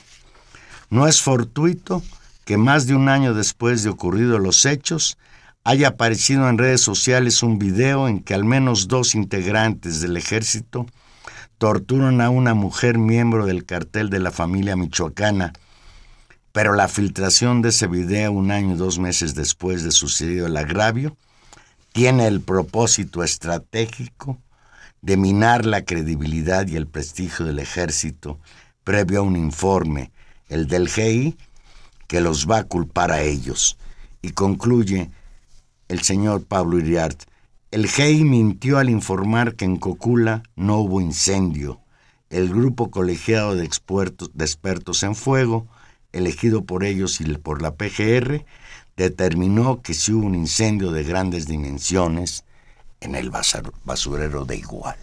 [0.90, 2.02] No es fortuito
[2.44, 5.18] que más de un año después de ocurridos los hechos,
[5.62, 10.86] haya aparecido en redes sociales un video en que al menos dos integrantes del ejército
[11.62, 15.52] torturan a una mujer miembro del cartel de la familia michoacana,
[16.50, 20.56] pero la filtración de ese video un año y dos meses después de sucedido el
[20.56, 21.16] agravio
[21.92, 24.40] tiene el propósito estratégico
[25.02, 28.40] de minar la credibilidad y el prestigio del ejército
[28.82, 30.10] previo a un informe,
[30.48, 31.36] el del GI,
[32.08, 33.78] que los va a culpar a ellos.
[34.20, 35.12] Y concluye
[35.86, 37.22] el señor Pablo Iriart,
[37.72, 41.80] el GEI mintió al informar que en Cocula no hubo incendio.
[42.28, 45.66] El grupo colegiado de expertos, en fuego,
[46.12, 48.44] elegido por ellos y por la PGR,
[48.98, 52.44] determinó que sí hubo un incendio de grandes dimensiones
[53.00, 53.32] en el
[53.84, 54.98] basurero de Iguala.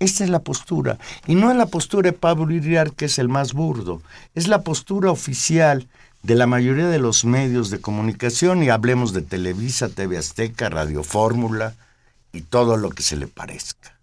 [0.00, 3.28] Esta es la postura, y no es la postura de Pablo Iriart, que es el
[3.28, 4.02] más burdo,
[4.34, 5.88] es la postura oficial
[6.22, 11.02] de la mayoría de los medios de comunicación y hablemos de Televisa, TV Azteca, Radio
[11.04, 11.74] Fórmula
[12.32, 13.94] y todo lo que se le parezca.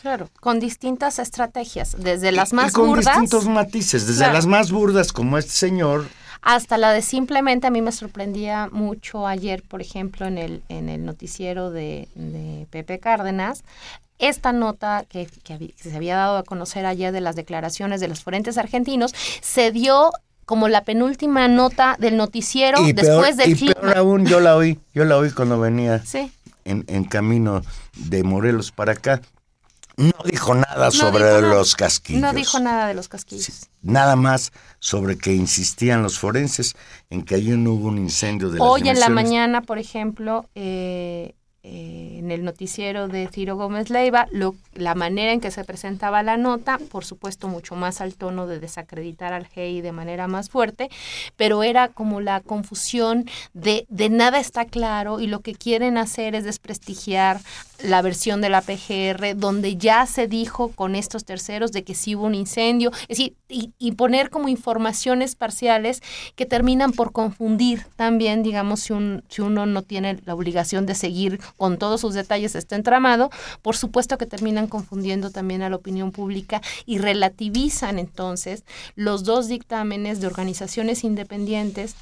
[0.00, 3.06] Claro, con distintas estrategias, desde las más y con burdas.
[3.20, 4.32] distintos matices, desde Claro.
[4.32, 6.06] las más burdas como este señor,
[6.42, 10.88] hasta la de simplemente a mí me sorprendía mucho ayer, por ejemplo, en el, en
[10.88, 13.62] el noticiero de, de Pepe Cárdenas,
[14.18, 18.22] esta nota que, que se había dado a conocer ayer de las declaraciones de los
[18.24, 20.10] forenses argentinos se dio
[20.44, 23.74] como la penúltima nota del noticiero y, después peor, del y clima.
[23.74, 26.30] peor aún, yo la oí, yo la oí cuando venía Sí.
[26.64, 27.62] en, en camino
[27.96, 29.20] de Morelos para acá.
[29.96, 31.54] No dijo nada sobre dijo nada.
[31.54, 32.22] los casquillos.
[32.22, 33.68] No dijo nada de los casquillos.
[33.82, 36.74] Nada más sobre que insistían los forenses
[37.10, 40.48] en que allí no hubo un incendio de las Hoy en la mañana, por ejemplo,
[40.54, 45.64] eh, eh, en el noticiero de Ciro Gómez Leiva, lo- la manera en que se
[45.64, 50.26] presentaba la nota, por supuesto mucho más al tono de desacreditar al GEI de manera
[50.28, 50.90] más fuerte,
[51.36, 56.34] pero era como la confusión de, de nada está claro y lo que quieren hacer
[56.34, 57.40] es desprestigiar
[57.84, 62.14] la versión de la PGR, donde ya se dijo con estos terceros de que sí
[62.14, 66.02] hubo un incendio, es decir, y, y poner como informaciones parciales
[66.34, 70.94] que terminan por confundir también, digamos, si, un, si uno no tiene la obligación de
[70.94, 75.76] seguir con todos sus detalles este entramado, por supuesto que terminan confundiendo también a la
[75.76, 78.64] opinión pública y relativizan entonces
[78.96, 81.94] los dos dictámenes de organizaciones independientes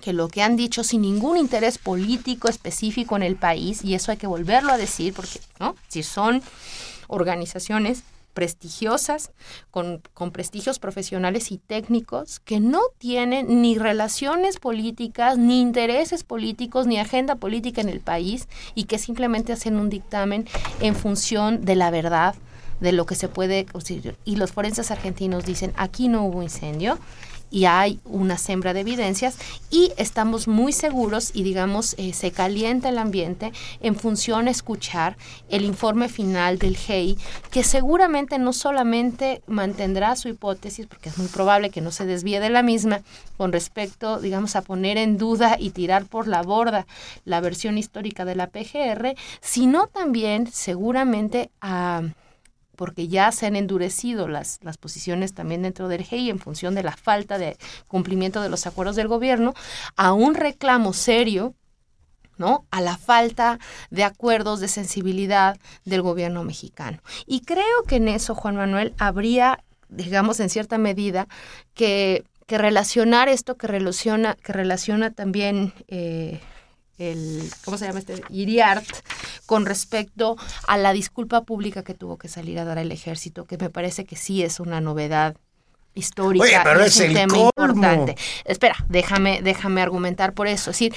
[0.00, 4.12] que lo que han dicho sin ningún interés político específico en el país, y eso
[4.12, 5.74] hay que volverlo a decir, porque ¿no?
[5.88, 6.40] si son
[7.08, 8.04] organizaciones
[8.38, 9.32] prestigiosas,
[9.72, 16.86] con, con prestigios profesionales y técnicos, que no tienen ni relaciones políticas, ni intereses políticos,
[16.86, 18.46] ni agenda política en el país,
[18.76, 20.46] y que simplemente hacen un dictamen
[20.78, 22.36] en función de la verdad,
[22.78, 23.66] de lo que se puede.
[24.24, 26.96] Y los forenses argentinos dicen, aquí no hubo incendio,
[27.50, 29.36] y hay una sembra de evidencias
[29.70, 35.16] y estamos muy seguros y digamos eh, se calienta el ambiente en función a escuchar
[35.48, 37.16] el informe final del GEI
[37.50, 42.40] que seguramente no solamente mantendrá su hipótesis porque es muy probable que no se desvíe
[42.40, 43.02] de la misma
[43.36, 46.86] con respecto digamos a poner en duda y tirar por la borda
[47.24, 52.02] la versión histórica de la PGR sino también seguramente a
[52.78, 56.84] porque ya se han endurecido las, las posiciones también dentro del GEI en función de
[56.84, 59.52] la falta de cumplimiento de los acuerdos del gobierno,
[59.96, 61.56] a un reclamo serio
[62.36, 62.66] ¿no?
[62.70, 63.58] a la falta
[63.90, 67.00] de acuerdos de sensibilidad del gobierno mexicano.
[67.26, 71.26] Y creo que en eso, Juan Manuel, habría, digamos, en cierta medida,
[71.74, 76.40] que, que relacionar esto que relaciona, que relaciona también eh,
[76.98, 78.22] el, ¿cómo se llama este?
[78.30, 78.86] Iriart,
[79.46, 83.56] con respecto a la disculpa pública que tuvo que salir a dar el ejército, que
[83.58, 85.36] me parece que sí es una novedad
[85.94, 86.44] histórica.
[86.44, 87.50] Oye, pero es un el tema colmo.
[87.56, 88.16] importante.
[88.44, 90.70] Espera, déjame, déjame argumentar por eso.
[90.70, 90.94] Es decir,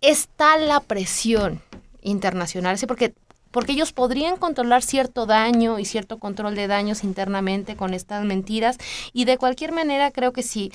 [0.00, 1.60] está la presión
[2.02, 3.14] internacional, sí, porque
[3.56, 8.76] porque ellos podrían controlar cierto daño y cierto control de daños internamente con estas mentiras
[9.14, 10.72] y de cualquier manera creo que si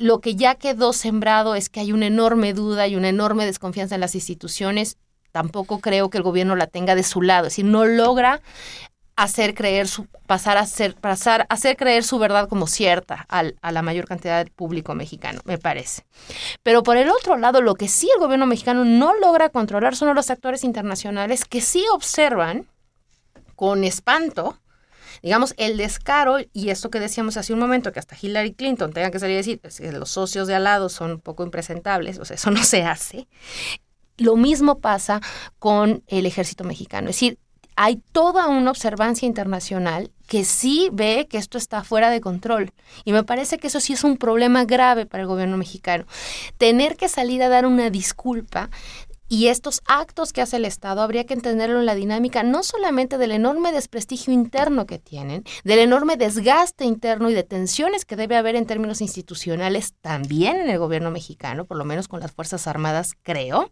[0.00, 3.94] lo que ya quedó sembrado es que hay una enorme duda y una enorme desconfianza
[3.94, 4.96] en las instituciones,
[5.30, 8.40] tampoco creo que el gobierno la tenga de su lado, es decir, no logra
[9.16, 13.70] hacer creer su pasar a ser pasar hacer creer su verdad como cierta al, a
[13.70, 16.06] la mayor cantidad del público mexicano, me parece.
[16.62, 20.14] Pero por el otro lado, lo que sí el gobierno mexicano no logra controlar son
[20.14, 22.66] los actores internacionales que sí observan
[23.56, 24.56] con espanto
[25.22, 29.10] Digamos, el descaro y esto que decíamos hace un momento, que hasta Hillary Clinton tenga
[29.10, 32.18] que salir a decir "Es que los socios de al lado son un poco impresentables,
[32.18, 33.28] o sea, eso no se hace.
[34.16, 35.20] Lo mismo pasa
[35.58, 37.08] con el ejército mexicano.
[37.08, 37.38] Es decir,
[37.76, 42.72] hay toda una observancia internacional que sí ve que esto está fuera de control.
[43.04, 46.04] Y me parece que eso sí es un problema grave para el gobierno mexicano.
[46.58, 48.68] Tener que salir a dar una disculpa
[49.30, 53.16] y estos actos que hace el Estado habría que entenderlo en la dinámica no solamente
[53.16, 58.36] del enorme desprestigio interno que tienen, del enorme desgaste interno y de tensiones que debe
[58.36, 62.66] haber en términos institucionales también en el gobierno mexicano, por lo menos con las Fuerzas
[62.66, 63.70] Armadas, creo,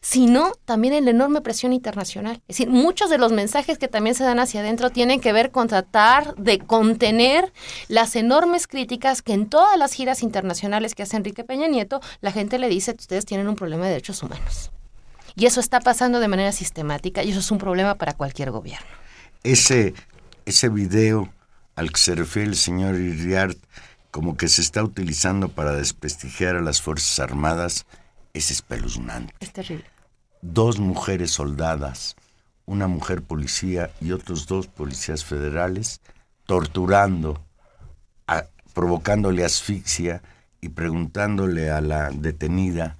[0.00, 2.36] sino también en la enorme presión internacional.
[2.46, 5.50] Es decir, muchos de los mensajes que también se dan hacia adentro tienen que ver
[5.50, 7.52] con tratar de contener
[7.88, 12.30] las enormes críticas que en todas las giras internacionales que hace Enrique Peña Nieto, la
[12.30, 14.70] gente le dice, ustedes tienen un problema de derechos humanos.
[15.36, 18.86] Y eso está pasando de manera sistemática y eso es un problema para cualquier gobierno.
[19.42, 19.94] Ese,
[20.46, 21.28] ese video
[21.76, 23.58] al que se refiere el señor Iriart
[24.10, 27.84] como que se está utilizando para desprestigiar a las Fuerzas Armadas
[28.32, 29.34] es espeluznante.
[29.40, 29.84] Es terrible.
[30.40, 32.16] Dos mujeres soldadas,
[32.64, 36.00] una mujer policía y otros dos policías federales,
[36.46, 37.44] torturando,
[38.26, 40.22] a- provocándole asfixia
[40.62, 42.96] y preguntándole a la detenida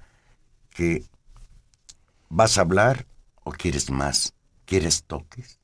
[0.71, 1.05] que
[2.29, 3.07] ¿vas a hablar
[3.45, 4.35] o quieres más?
[4.65, 5.61] ¿Quieres toques?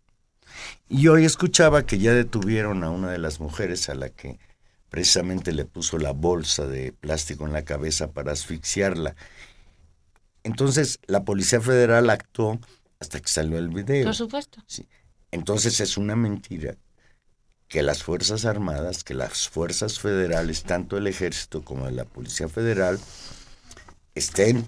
[0.88, 4.38] Y hoy escuchaba que ya detuvieron a una de las mujeres a la que
[4.90, 9.16] precisamente le puso la bolsa de plástico en la cabeza para asfixiarla.
[10.42, 12.60] Entonces la Policía Federal actuó
[13.00, 14.04] hasta que salió el video.
[14.04, 14.62] Por supuesto.
[14.66, 14.86] Sí.
[15.30, 16.76] Entonces es una mentira
[17.68, 23.00] que las Fuerzas Armadas, que las Fuerzas Federales, tanto el Ejército como la Policía Federal,
[24.14, 24.66] estén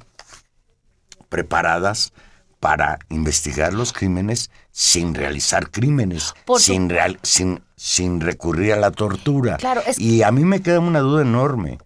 [1.35, 2.13] preparadas
[2.61, 8.93] para investigar los crímenes sin realizar crímenes, Por sin, real- sin, sin recurrir a la
[8.93, 9.57] tortura.
[9.57, 11.79] Claro, es- Y a mí me queda una duda enorme.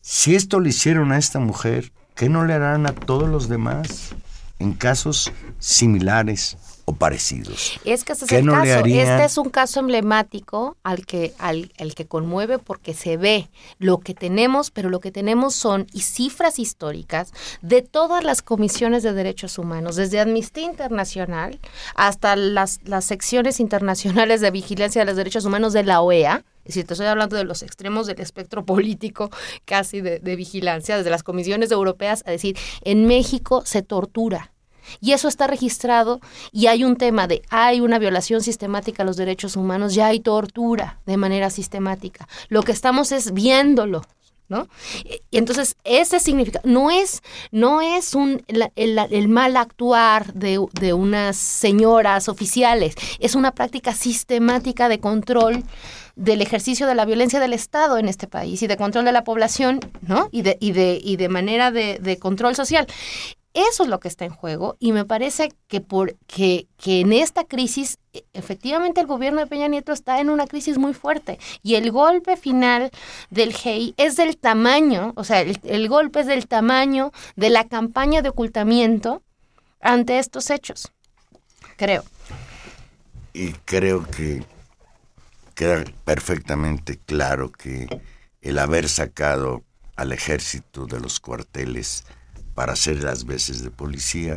[0.00, 4.16] Si esto le hicieron a esta mujer, ¿qué no le harán a todos los demás
[4.58, 7.78] en casos similares o parecidos?
[7.84, 8.84] Es que ese es ¿Qué el no caso.
[8.84, 13.98] Este es un caso emblemático al que, al, al que conmueve porque se ve lo
[14.00, 19.12] que tenemos, pero lo que tenemos son y cifras históricas de todas las comisiones de
[19.12, 21.58] derechos humanos, desde Amnistía Internacional
[21.94, 26.44] hasta las, las secciones internacionales de vigilancia de los derechos humanos de la OEA.
[26.64, 29.30] Es decir, te estoy hablando de los extremos del espectro político
[29.64, 34.51] casi de, de vigilancia, desde las comisiones europeas, a decir, en México se tortura.
[35.00, 36.20] Y eso está registrado
[36.52, 40.20] y hay un tema de hay una violación sistemática a los derechos humanos, ya hay
[40.20, 42.28] tortura de manera sistemática.
[42.48, 44.02] Lo que estamos es viéndolo.
[44.48, 44.68] ¿No?
[45.30, 50.92] Y entonces ese significa, no es, no es un, el, el mal actuar de, de
[50.92, 55.64] unas señoras oficiales, es una práctica sistemática de control
[56.16, 59.24] del ejercicio de la violencia del Estado en este país y de control de la
[59.24, 60.28] población, ¿no?
[60.32, 62.86] Y de, y de, y de manera de control social.
[63.54, 67.44] Eso es lo que está en juego y me parece que, por, que, en esta
[67.44, 71.74] crisis, e- efectivamente el gobierno de Peña Nieto está en una crisis muy fuerte y
[71.74, 72.90] el golpe final
[73.28, 77.68] del GEI es del tamaño, o sea, el, el golpe es del tamaño de la
[77.68, 79.22] campaña de ocultamiento
[79.80, 80.90] ante estos hechos,
[81.76, 82.04] creo.
[83.34, 84.44] Y creo que
[85.54, 87.86] queda perfectamente claro que
[88.40, 89.62] el haber sacado
[89.96, 92.04] al ejército de los cuarteles
[92.54, 94.36] para hacer las veces de policía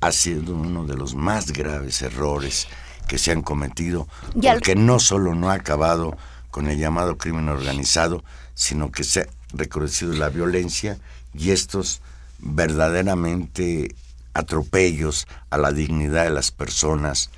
[0.00, 2.66] ha sido uno de los más graves errores
[3.06, 6.16] que se han cometido, porque no solo no ha acabado
[6.50, 10.98] con el llamado crimen organizado, sino que se ha recrudecido la violencia
[11.34, 12.00] y estos
[12.38, 13.94] verdaderamente
[14.34, 17.30] atropellos a la dignidad de las personas,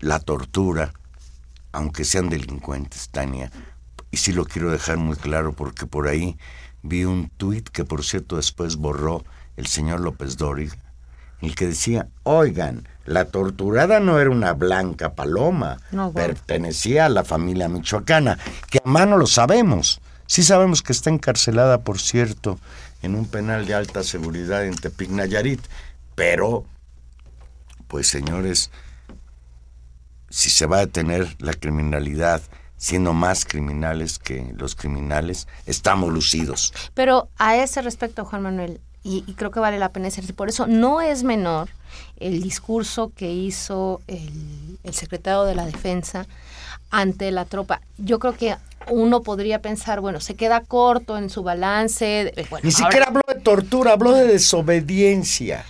[0.00, 0.92] la tortura,
[1.72, 3.50] aunque sean delincuentes, Tania.
[4.10, 6.36] Y sí lo quiero dejar muy claro porque por ahí
[6.82, 9.24] vi un tuit que por cierto después borró
[9.56, 10.76] el señor López Dóriga,
[11.40, 16.28] el que decía, oigan, la torturada no era una blanca paloma, No, bueno.
[16.28, 18.38] pertenecía a la familia michoacana,
[18.70, 20.00] que a mano lo sabemos.
[20.26, 22.58] Sí sabemos que está encarcelada, por cierto,
[23.02, 25.60] en un penal de alta seguridad en Tepic Nayarit,
[26.14, 26.64] pero,
[27.88, 28.70] pues señores,
[30.28, 32.40] si se va a detener la criminalidad
[32.80, 36.72] siendo más criminales que los criminales, estamos lucidos.
[36.94, 40.48] Pero a ese respecto, Juan Manuel, y, y creo que vale la pena decir, por
[40.48, 41.68] eso no es menor
[42.18, 46.26] el discurso que hizo el, el secretario de la Defensa
[46.90, 47.82] ante la tropa.
[47.98, 48.56] Yo creo que
[48.88, 52.32] uno podría pensar, bueno, se queda corto en su balance.
[52.34, 55.64] de- bueno, Ni ahora- siquiera habló de tortura, habló de desobediencia.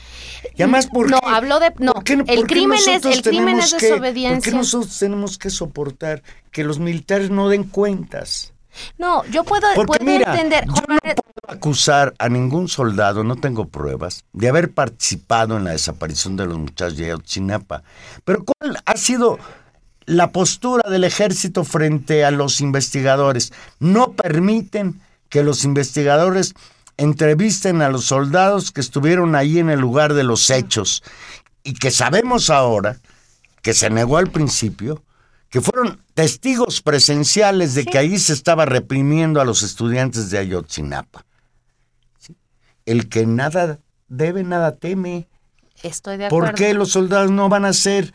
[0.56, 1.26] Y además, ¿por No, qué?
[1.28, 4.50] habló de- no, ¿Por qué el crimen es- el crimen es que- ¿Por desobediencia.
[4.52, 8.52] qué nosotros tenemos que soportar que los militares no den cuentas?
[8.98, 10.64] No, yo puedo, Porque puedo mira, entender.
[10.66, 11.14] yo no puedo
[11.48, 16.56] acusar a ningún soldado, no tengo pruebas, de haber participado en la desaparición de los
[16.56, 17.82] muchachos de Ayotzinapa.
[18.24, 19.38] Pero ¿cuál ha sido
[20.06, 23.52] la postura del ejército frente a los investigadores?
[23.80, 26.54] No permiten que los investigadores
[27.00, 31.02] entrevisten a los soldados que estuvieron ahí en el lugar de los hechos
[31.62, 32.98] y que sabemos ahora,
[33.62, 35.02] que se negó al principio,
[35.48, 41.24] que fueron testigos presenciales de que ahí se estaba reprimiendo a los estudiantes de Ayotzinapa.
[42.18, 42.36] ¿Sí?
[42.84, 43.78] El que nada
[44.08, 45.26] debe, nada teme.
[45.82, 46.48] Estoy de acuerdo.
[46.48, 48.12] ¿Por qué los soldados no van a ser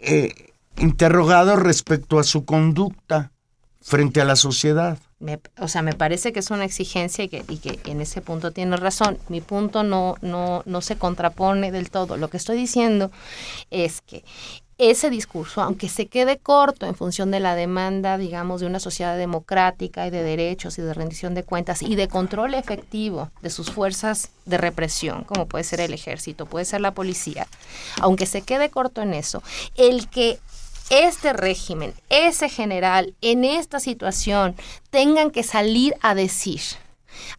[0.00, 3.32] eh, interrogados respecto a su conducta
[3.82, 4.98] frente a la sociedad?
[5.24, 8.20] Me- o sea, me parece que es una exigencia y que, y que en ese
[8.20, 9.16] punto tienes razón.
[9.28, 12.18] Mi punto no, no, no se contrapone del todo.
[12.18, 13.10] Lo que estoy diciendo
[13.70, 14.22] es que
[14.76, 19.16] ese discurso, aunque se quede corto en función de la demanda, digamos, de una sociedad
[19.16, 23.70] democrática y de derechos y de rendición de cuentas y de control efectivo de sus
[23.70, 27.46] fuerzas de represión, como puede ser el ejército, puede ser la policía,
[28.00, 29.42] aunque se quede corto en eso,
[29.76, 30.38] el que
[30.90, 34.54] este régimen, ese general, en esta situación,
[34.90, 36.60] tengan que salir a decir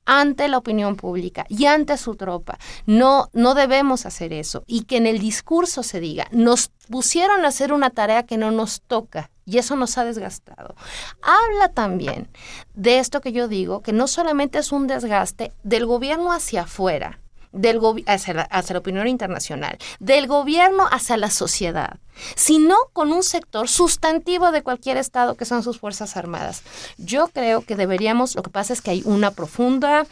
[0.06, 4.64] ante la opinión pública y ante su tropa, no, no debemos hacer eso.
[4.68, 8.52] Y que en el discurso se diga, nos pusieron a hacer una tarea que no
[8.52, 9.32] nos toca.
[9.48, 10.76] Y eso nos ha desgastado.
[11.22, 12.28] Habla también
[12.74, 17.20] de esto que yo digo, que no solamente es un desgaste del gobierno hacia afuera,
[17.56, 22.00] del hacia, la, hacia la opinión internacional, del gobierno hacia la sociedad,
[22.36, 26.64] sino con un sector sustantivo de cualquier estado que son sus Fuerzas Armadas.
[26.98, 30.06] Yo creo que deberíamos, lo que pasa es que hay una profunda,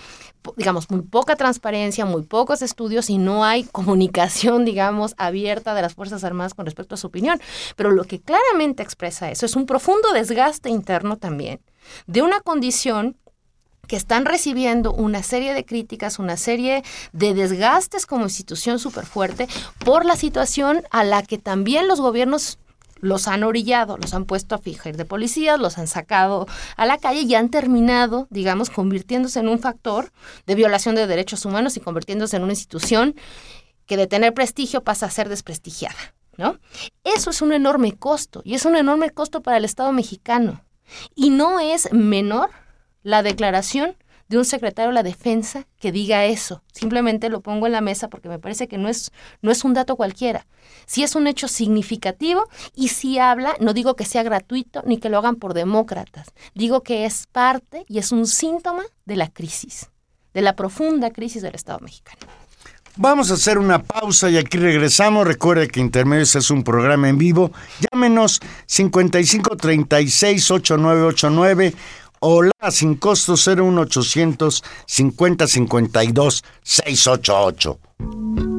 [0.57, 5.93] digamos, muy poca transparencia, muy pocos estudios y no hay comunicación, digamos, abierta de las
[5.93, 7.39] Fuerzas Armadas con respecto a su opinión.
[7.75, 11.59] Pero lo que claramente expresa eso es un profundo desgaste interno también
[12.07, 13.17] de una condición
[13.87, 19.47] que están recibiendo una serie de críticas, una serie de desgastes como institución súper fuerte
[19.83, 22.59] por la situación a la que también los gobiernos
[23.03, 26.97] los han orillado, los han puesto a fijar de policías, los han sacado a la
[26.97, 30.13] calle y han terminado, digamos, convirtiéndose en un factor
[30.45, 33.15] de violación de derechos humanos y convirtiéndose en una institución
[33.85, 36.59] que de tener prestigio pasa a ser desprestigiada, ¿no?
[37.03, 40.63] Eso es un enorme costo y es un enorme costo para el Estado mexicano.
[41.13, 42.51] Y no es menor
[43.03, 43.95] la declaración
[44.29, 46.63] de un secretario de la defensa que diga eso.
[46.71, 49.73] Simplemente lo pongo en la mesa porque me parece que no es, no es un
[49.73, 50.47] dato cualquiera.
[50.85, 55.09] Si es un hecho significativo y si habla, no digo que sea gratuito ni que
[55.09, 59.89] lo hagan por demócratas, digo que es parte y es un síntoma de la crisis,
[60.33, 62.21] de la profunda crisis del Estado mexicano.
[62.95, 65.25] Vamos a hacer una pausa y aquí regresamos.
[65.25, 67.51] Recuerde que Intermedios es un programa en vivo.
[67.91, 71.73] Llámenos 55 36 8989
[72.25, 78.52] o la sin costo 01800 50 52 688.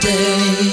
[0.00, 0.69] Day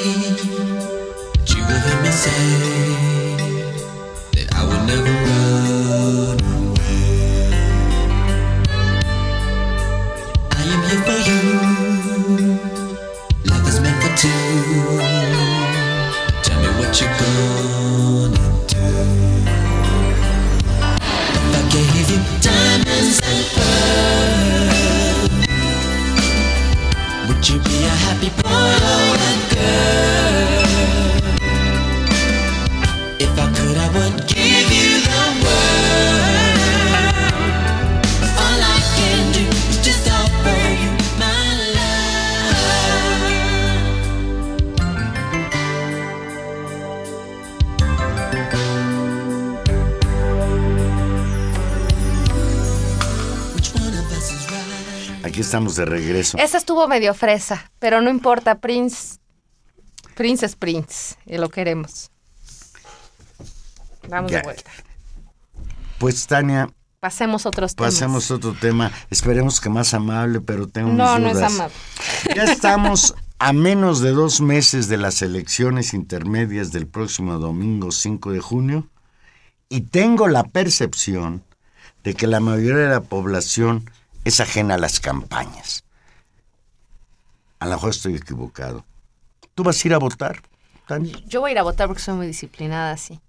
[27.48, 30.16] Would you be a happy boy or a girl?
[55.38, 56.36] Aquí estamos de regreso.
[56.40, 59.20] Esa estuvo medio fresa, pero no importa, Prince.
[60.16, 62.10] Prince es Prince, y lo queremos.
[64.10, 64.40] Vamos Ya.
[64.40, 64.72] de vuelta.
[66.00, 67.94] Pues Tania, Pasemos otros temas.
[67.94, 68.92] pasemos otro tema.
[69.12, 71.54] Esperemos que más amable, pero tengo mis No, no es dudas.
[71.54, 71.76] amable.
[72.36, 78.32] Ya estamos a menos de dos meses de las elecciones intermedias del próximo domingo 5
[78.32, 78.88] de junio
[79.70, 81.44] y tengo la percepción
[82.04, 83.88] de que la mayoría de la población
[84.28, 85.84] es ajena a las campañas.
[87.60, 88.86] A lo mejor estoy equivocado.
[89.56, 90.42] ¿Tú vas a ir a votar,
[90.88, 91.16] Tania?
[91.28, 93.20] Yo voy a ir a votar porque soy muy disciplinada, sí.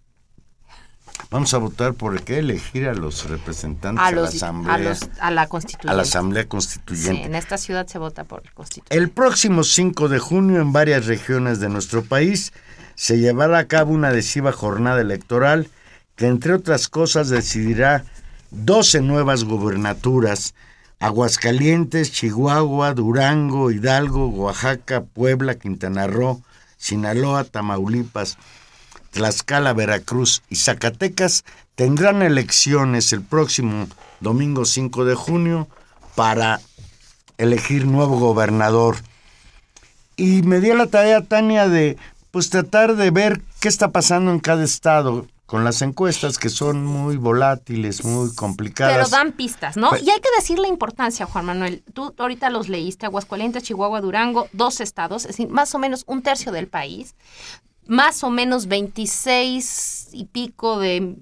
[1.31, 5.31] Vamos a votar por qué elegir a los representantes A, la Asamblea, a, los, a
[5.31, 5.91] la constituyente.
[5.91, 7.25] a la Asamblea Sí, Constituyente.
[7.25, 8.97] en esta ciudad se vota por el constituyente.
[8.97, 12.53] El próximo 5 de junio en varias regiones de nuestro país
[12.95, 15.69] se llevará a cabo una adhesiva jornada electoral
[16.15, 18.05] que entre otras cosas decidirá
[18.51, 20.55] 12 nuevas gubernaturas,
[21.01, 26.43] Aguascalientes, Chihuahua, Durango, Hidalgo, Oaxaca, Puebla, Quintana Roo,
[26.77, 28.37] Sinaloa, Tamaulipas,
[29.13, 31.45] Tlaxcala, Veracruz y Zacatecas
[31.77, 33.87] tendrán elecciones el próximo
[34.21, 35.69] domingo 5 de junio
[36.17, 36.61] para
[37.39, 38.97] elegir nuevo gobernador.
[40.17, 41.97] Y me dio la tarea, Tania, de
[42.33, 46.85] pues tratar de ver qué está pasando en cada estado con las encuestas que son
[46.85, 48.95] muy volátiles, muy complicadas.
[48.95, 49.89] Pero dan pistas, ¿no?
[49.89, 51.83] Pues- y hay que decir la importancia, Juan Manuel.
[51.95, 56.21] Tú ahorita los leíste, Aguascalientes, Chihuahua, Durango, dos estados, es decir, más o menos un
[56.21, 57.15] tercio del país,
[57.89, 61.17] más o menos 26 y pico de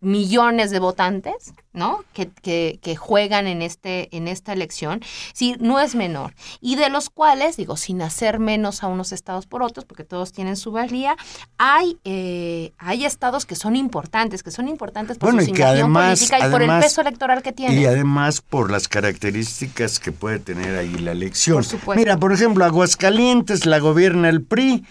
[0.00, 2.04] millones de votantes, ¿no?
[2.12, 5.00] Que, que- que juegan en, este, en esta elección.
[5.32, 6.34] Sí, no es menor.
[6.60, 10.32] Y de los cuales, digo, sin hacer menos a unos estados por otros, porque todos
[10.32, 11.16] tienen su valía,
[11.58, 16.18] hay, eh, hay estados que son importantes, que son importantes por Bueno, su y además-
[16.20, 17.78] política y por el además- peso electoral que tienen.
[17.78, 21.64] Y además por las características que puede tener ahí la elección.
[21.84, 21.96] Por.
[21.96, 24.84] Mira, por ejemplo, Aguascalientes la gobierna el PRI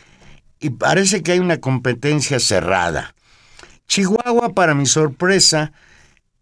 [0.59, 3.15] y parece que hay una competencia cerrada.
[3.87, 5.71] Chihuahua, para mi sorpresa,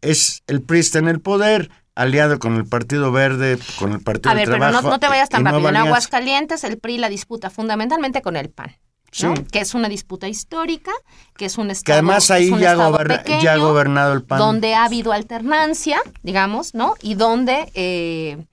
[0.01, 4.32] es el PRI está en el poder, aliado con el Partido Verde, con el Partido
[4.32, 4.89] A ver, del pero no, Trabajo.
[4.89, 5.61] no te vayas tan rápido.
[5.61, 5.88] En Alianza.
[5.89, 8.76] Aguascalientes el PRI la disputa fundamentalmente con el PAN.
[9.24, 9.36] ¿no?
[9.36, 9.43] Sí.
[9.51, 10.91] Que es una disputa histórica,
[11.38, 14.38] que es un estado Que además ahí ya, goberna- pequeño, ya ha gobernado el PAN.
[14.39, 16.93] donde ha habido alternancia, digamos, ¿no?
[17.01, 18.45] Y donde eh,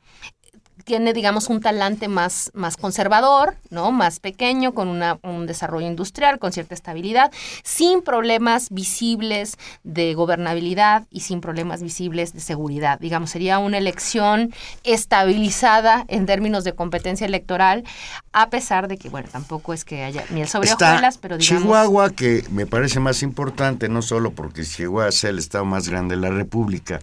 [0.85, 3.91] tiene, digamos, un talante más, más conservador, ¿no?
[3.91, 7.33] Más pequeño, con una, un desarrollo industrial, con cierta estabilidad,
[7.63, 12.99] sin problemas visibles de gobernabilidad y sin problemas visibles de seguridad.
[13.01, 17.85] Digamos, sería una elección estabilizada en términos de competencia electoral,
[18.33, 21.63] a pesar de que, bueno, tampoco es que haya miel sobre Está hojuelas, pero digamos...
[21.63, 26.17] Chihuahua, que me parece más importante, no solo porque Chihuahua sea el estado más grande
[26.17, 27.01] de la República,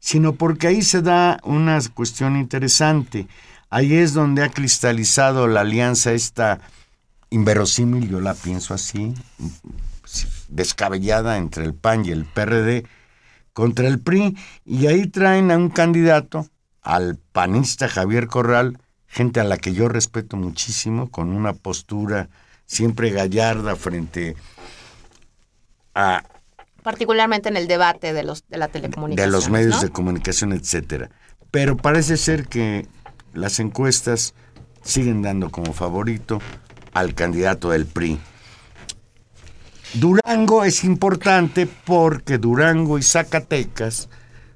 [0.00, 3.28] sino porque ahí se da una cuestión interesante.
[3.68, 6.60] Ahí es donde ha cristalizado la alianza esta
[7.28, 9.14] inverosímil, yo la pienso así,
[10.48, 12.84] descabellada entre el PAN y el PRD
[13.52, 16.46] contra el PRI, y ahí traen a un candidato,
[16.82, 22.28] al panista Javier Corral, gente a la que yo respeto muchísimo, con una postura
[22.64, 24.36] siempre gallarda frente
[25.94, 26.24] a
[26.82, 29.30] particularmente en el debate de los de la telecomunicación.
[29.30, 29.82] de los medios ¿no?
[29.82, 31.10] de comunicación, etcétera.
[31.50, 32.86] Pero parece ser que
[33.32, 34.34] las encuestas
[34.82, 36.40] siguen dando como favorito
[36.92, 38.18] al candidato del PRI.
[39.94, 44.08] Durango es importante porque Durango y Zacatecas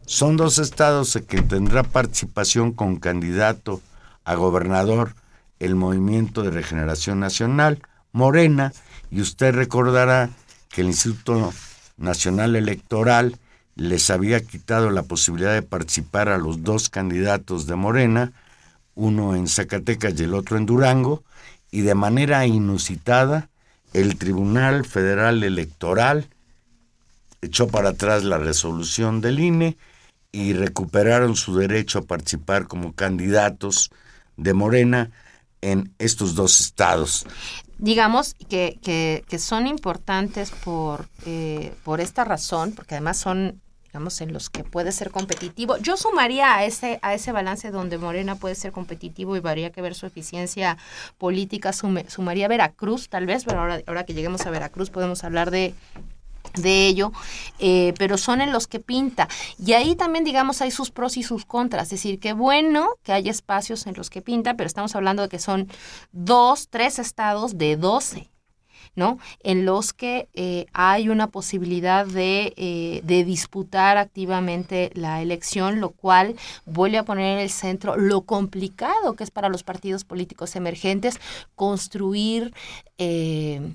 [0.07, 3.81] son dos estados en que tendrá participación con candidato
[4.25, 5.15] a gobernador
[5.59, 8.73] el Movimiento de Regeneración Nacional, Morena,
[9.11, 10.31] y usted recordará
[10.69, 11.53] que el Instituto
[11.97, 13.39] Nacional Electoral
[13.77, 18.33] les había quitado la posibilidad de participar a los dos candidatos de Morena,
[18.95, 21.25] uno en Zacatecas y el otro en Durango,
[21.71, 23.49] y de manera inusitada
[23.93, 26.29] el Tribunal Federal Electoral
[27.43, 29.77] echó para atrás la resolución del INE
[30.33, 33.91] y recuperaron su derecho a participar como candidatos
[34.37, 35.11] de Morena
[35.61, 37.27] en estos dos estados.
[37.79, 44.21] Digamos que, que, que son importantes por, eh, por esta razón, porque además son digamos
[44.21, 45.77] en los que puede ser competitivo.
[45.77, 49.83] Yo sumaría a ese a ese balance donde Morena puede ser competitivo y habría que
[49.83, 50.79] ver su eficiencia
[51.17, 55.53] política, sume- sumaría Veracruz tal vez, pero ahora, ahora que lleguemos a Veracruz podemos hablar
[55.53, 55.75] de
[56.55, 57.13] de ello,
[57.59, 59.29] eh, pero son en los que pinta.
[59.59, 61.85] Y ahí también, digamos, hay sus pros y sus contras.
[61.85, 65.29] Es decir, que bueno que haya espacios en los que pinta, pero estamos hablando de
[65.29, 65.69] que son
[66.13, 68.31] dos, tres estados de doce.
[68.97, 69.19] ¿no?
[69.43, 75.91] En los que eh, hay una posibilidad de, eh, de disputar activamente la elección, lo
[75.91, 80.55] cual vuelve a poner en el centro lo complicado que es para los partidos políticos
[80.57, 81.21] emergentes
[81.57, 82.55] construir
[82.99, 83.75] eh,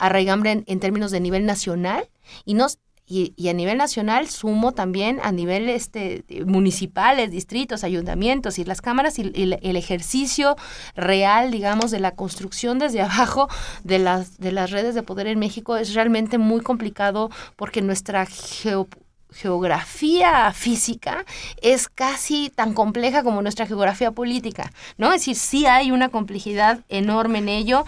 [0.00, 2.08] arraigambre en, términos de nivel nacional
[2.44, 2.66] y no
[3.12, 9.18] y, a nivel nacional sumo también a nivel este, municipales, distritos, ayuntamientos y las cámaras
[9.18, 10.54] y, y el ejercicio
[10.94, 13.48] real, digamos, de la construcción desde abajo
[13.82, 18.26] de las, de las redes de poder en México es realmente muy complicado porque nuestra
[18.26, 18.86] geo-
[19.32, 21.24] geografía física
[21.62, 25.08] es casi tan compleja como nuestra geografía política, ¿no?
[25.12, 27.84] Es decir, sí hay una complejidad enorme en ello.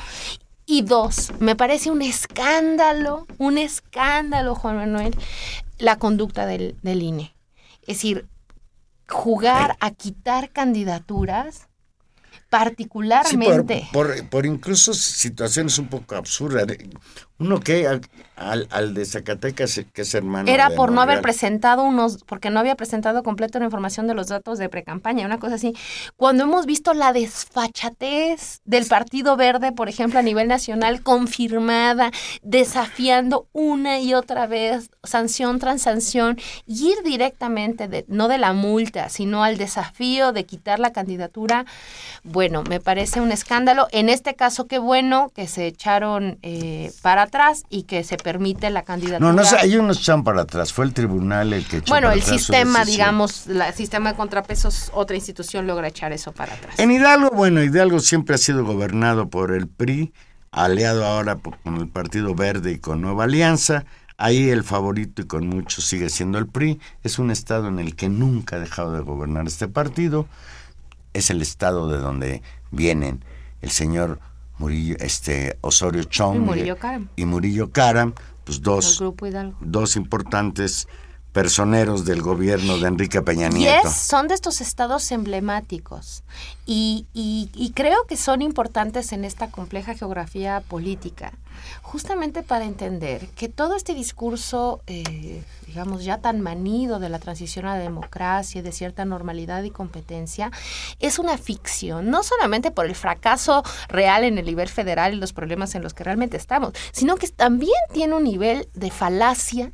[0.66, 5.16] Y dos, me parece un escándalo, un escándalo, Juan Manuel,
[5.78, 7.34] la conducta del, del INE.
[7.82, 8.28] Es decir,
[9.08, 11.68] jugar a quitar candidaturas,
[12.32, 13.88] Sí, por, particularmente.
[13.92, 16.66] por, por incluso situaciones un poco absurdas.
[17.38, 18.02] Uno que al,
[18.36, 20.50] al, al de Zacatecas, que es hermano.
[20.50, 24.28] Era por no haber presentado unos, porque no había presentado completa la información de los
[24.28, 25.74] datos de precampaña, una cosa así.
[26.16, 32.10] Cuando hemos visto la desfachatez del Partido Verde, por ejemplo, a nivel nacional, confirmada,
[32.42, 38.52] desafiando una y otra vez, sanción tras sanción, y ir directamente, de, no de la
[38.52, 41.66] multa, sino al desafío de quitar la candidatura,
[42.22, 43.88] bueno, me parece un escándalo.
[43.90, 48.70] En este caso, qué bueno que se echaron eh, para atrás y que se permite
[48.70, 49.32] la candidatura.
[49.32, 50.72] No, no ellos no echan para atrás.
[50.72, 54.10] Fue el tribunal el que echó Bueno, para el atrás sistema, digamos, la- el sistema
[54.10, 56.78] de contrapesos, otra institución logra echar eso para atrás.
[56.78, 60.12] En Hidalgo, bueno, Hidalgo siempre ha sido gobernado por el PRI,
[60.50, 63.84] aliado ahora por- con el Partido Verde y con Nueva Alianza.
[64.18, 66.78] Ahí el favorito y con muchos sigue siendo el PRI.
[67.02, 70.28] Es un estado en el que nunca ha dejado de gobernar este partido.
[71.12, 73.24] Es el estado de donde vienen
[73.62, 74.20] el señor
[74.62, 77.08] Murillo, este Osorio Chong Y Murillo Karam.
[77.16, 79.02] y Murillo Karam, pues dos,
[79.60, 80.86] dos importantes
[81.32, 83.88] personeros del gobierno de Enrique Peña Nieto.
[83.88, 86.22] es, son de estos estados emblemáticos
[86.66, 91.32] y, y- y creo que son importantes en esta compleja geografía política,
[91.80, 97.66] justamente para entender que todo este discurso, eh, digamos, ya tan manido de la transición
[97.66, 100.50] a la democracia, y de cierta normalidad y competencia,
[101.00, 105.32] es una ficción, no solamente por el fracaso real en el nivel federal y los
[105.32, 109.72] problemas en los que realmente estamos, sino que también tiene un nivel de falacia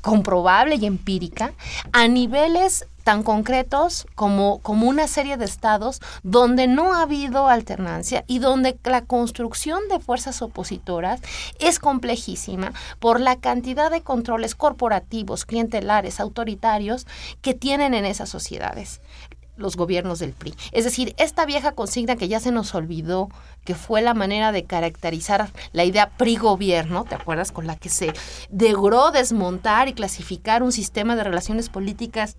[0.00, 1.52] comprobable y empírica
[1.92, 8.24] a niveles tan concretos como, como una serie de estados donde no ha habido alternancia
[8.26, 11.20] y donde la construcción de fuerzas opositoras
[11.58, 17.06] es complejísima por la cantidad de controles corporativos, clientelares, autoritarios
[17.40, 19.00] que tienen en esas sociedades
[19.60, 20.54] los gobiernos del PRI.
[20.72, 23.28] Es decir, esta vieja consigna que ya se nos olvidó,
[23.64, 27.52] que fue la manera de caracterizar la idea PRI-gobierno, ¿te acuerdas?
[27.52, 28.12] Con la que se
[28.50, 32.36] logró desmontar y clasificar un sistema de relaciones políticas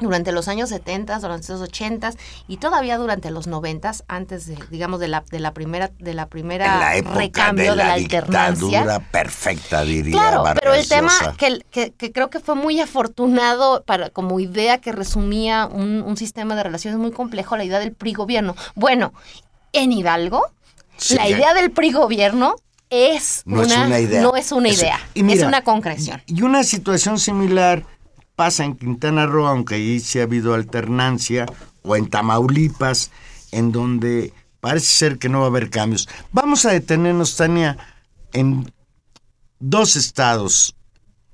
[0.00, 2.12] durante los años 70, durante los 80
[2.48, 6.26] y todavía durante los 90, antes de, digamos, de la, de la primera, de la
[6.26, 8.66] primera la época recambio de la, alternancia.
[8.80, 12.80] dictadura perfecta, diría Claro, Vargas pero el tema que, que, que creo que fue muy
[12.80, 17.78] afortunado para como idea que resumía un, un sistema de relaciones muy complejo, la idea
[17.78, 18.56] del PRI gobierno.
[18.74, 19.12] Bueno,
[19.72, 20.46] en Hidalgo,
[20.96, 22.54] Sí, la idea del PRI gobierno
[22.90, 24.22] es, No es una idea.
[24.22, 26.22] No es una Es- idea, y mira, es una concreción.
[26.26, 27.84] Y una situación similar
[28.36, 31.46] pasa en Quintana Roo, aunque ahí sí ha habido alternancia,
[31.82, 33.10] o en Tamaulipas,
[33.52, 36.08] en donde parece ser que no va a haber cambios.
[36.32, 37.76] Vamos a detenernos, Tania,
[38.32, 38.72] en
[39.60, 40.74] dos estados,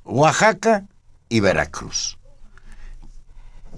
[0.04, 0.86] Oaxaca
[1.28, 2.18] y Veracruz.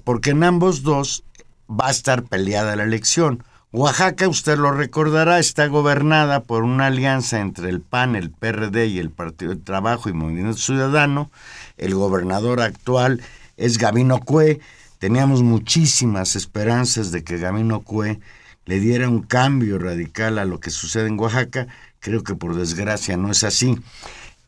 [0.04, 1.24] Porque en ambos dos
[1.70, 3.44] va a estar peleada la elección.
[3.74, 8.98] Oaxaca, usted lo recordará, está gobernada por una alianza entre el PAN, el PRD y
[8.98, 11.30] el Partido de Trabajo y Movimiento Ciudadano.
[11.78, 13.22] El gobernador actual
[13.56, 14.60] es Gabino Cue.
[14.98, 18.20] Teníamos muchísimas esperanzas de que Gabino Cue
[18.66, 21.66] le diera un cambio radical a lo que sucede en Oaxaca.
[21.98, 23.78] Creo que por desgracia no es así.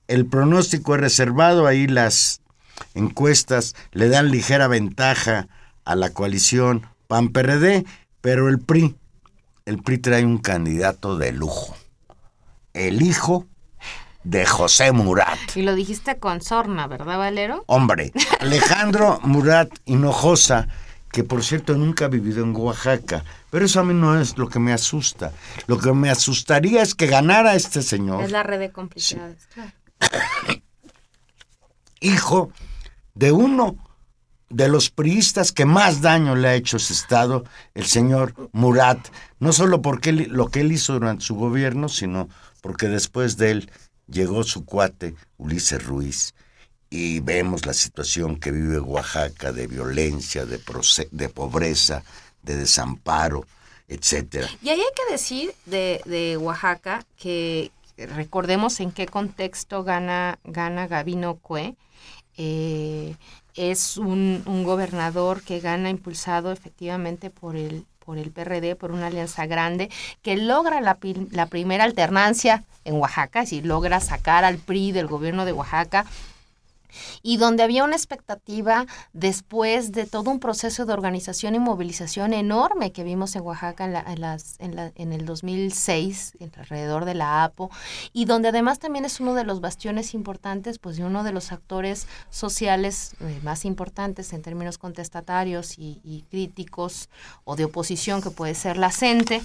[0.06, 2.42] El pronóstico es reservado, ahí las
[2.92, 5.48] encuestas le dan ligera ventaja
[5.86, 7.86] a la coalición PAN-PRD,
[8.20, 8.96] pero el PRI,
[9.66, 11.74] el PRI trae un candidato de lujo,
[12.74, 13.46] el hijo
[14.22, 15.38] de José Murat.
[15.54, 17.64] Y lo dijiste con sorna, ¿verdad, Valero?
[17.66, 20.68] Hombre, Alejandro Murat Hinojosa,
[21.10, 24.48] que por cierto nunca ha vivido en Oaxaca, pero eso a mí no es lo
[24.48, 25.32] que me asusta.
[25.66, 28.22] Lo que me asustaría es que ganara este señor.
[28.22, 29.70] Es la red de complicidades, claro.
[32.00, 32.50] hijo
[33.14, 33.76] de uno
[34.54, 37.44] de los priistas que más daño le ha hecho ese Estado,
[37.74, 38.98] el señor Murat,
[39.40, 42.28] no solo porque lo que él hizo durante su gobierno, sino
[42.62, 43.70] porque después de él
[44.06, 46.34] llegó su cuate Ulises Ruiz
[46.88, 52.04] y vemos la situación que vive Oaxaca de violencia, de pobreza,
[52.42, 53.44] de desamparo,
[53.88, 54.48] etcétera.
[54.62, 60.86] Y ahí hay que decir de, de Oaxaca que, recordemos en qué contexto gana, gana
[60.86, 61.74] Gabino Cue.
[62.36, 63.14] Eh,
[63.54, 69.06] es un, un gobernador que gana impulsado efectivamente por el, por el PRD, por una
[69.06, 69.90] alianza grande,
[70.22, 70.98] que logra la,
[71.30, 76.04] la primera alternancia en Oaxaca, es decir, logra sacar al PRI del gobierno de Oaxaca
[77.22, 82.92] y donde había una expectativa después de todo un proceso de organización y movilización enorme
[82.92, 87.14] que vimos en Oaxaca en, la- en las, en, la- en el 2006, alrededor de
[87.14, 87.70] la APO,
[88.12, 91.52] y donde además también es uno de los bastiones importantes, pues de uno de los
[91.52, 97.08] actores sociales eh, más importantes en términos contestatarios y, críticos
[97.44, 99.42] o de oposición, que puede ser la CENTE.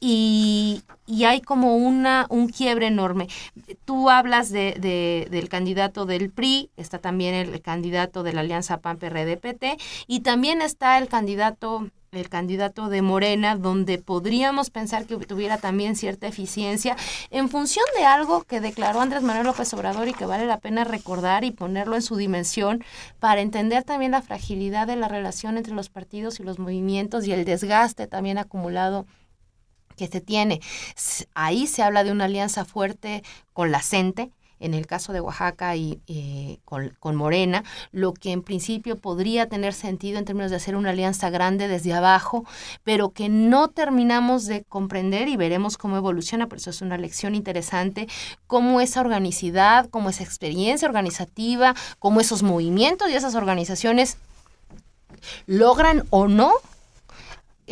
[0.00, 3.28] Y, y hay como una, un quiebre enorme.
[3.84, 8.78] Tú hablas de, de- del candidato del PRI, está también el candidato de la Alianza
[8.78, 9.76] PAN-PRD-PT
[10.06, 15.94] y también está el candidato el candidato de Morena, donde podríamos pensar que tuviera también
[15.94, 16.96] cierta eficiencia
[17.30, 20.82] en función de algo que declaró Andrés Manuel López Obrador y que vale la pena
[20.82, 22.82] recordar y ponerlo en su dimensión
[23.20, 27.32] para entender también la fragilidad de la relación entre los partidos y los movimientos y
[27.32, 29.06] el desgaste también acumulado
[30.00, 30.62] que se tiene.
[31.34, 33.22] Ahí se habla de una alianza fuerte
[33.52, 36.00] con la CENTE, en el caso de Oaxaca y
[36.64, 40.90] con, con Morena, lo que en principio podría tener sentido en términos de hacer una
[40.90, 42.44] alianza grande desde abajo,
[42.82, 47.34] pero que no terminamos de comprender y veremos cómo evoluciona, por eso es una lección
[47.34, 48.08] interesante,
[48.46, 54.16] cómo esa organicidad, cómo esa experiencia organizativa, cómo esos movimientos y esas organizaciones
[55.46, 56.52] logran o no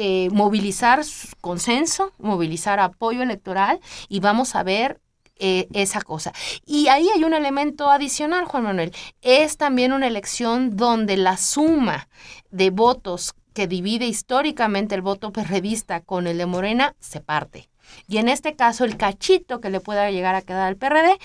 [0.01, 1.01] eh, movilizar
[1.41, 5.01] consenso, movilizar apoyo electoral y vamos a ver
[5.41, 6.33] eh, esa cosa.
[6.65, 8.93] Y ahí hay un elemento adicional, Juan Manuel.
[9.23, 12.09] Es también una elección donde la suma
[12.53, 17.69] de votos que divide históricamente el voto perredista con el de Morena se parte.
[18.07, 21.19] Y en este caso, el cachito que le pueda llegar a quedar al PRD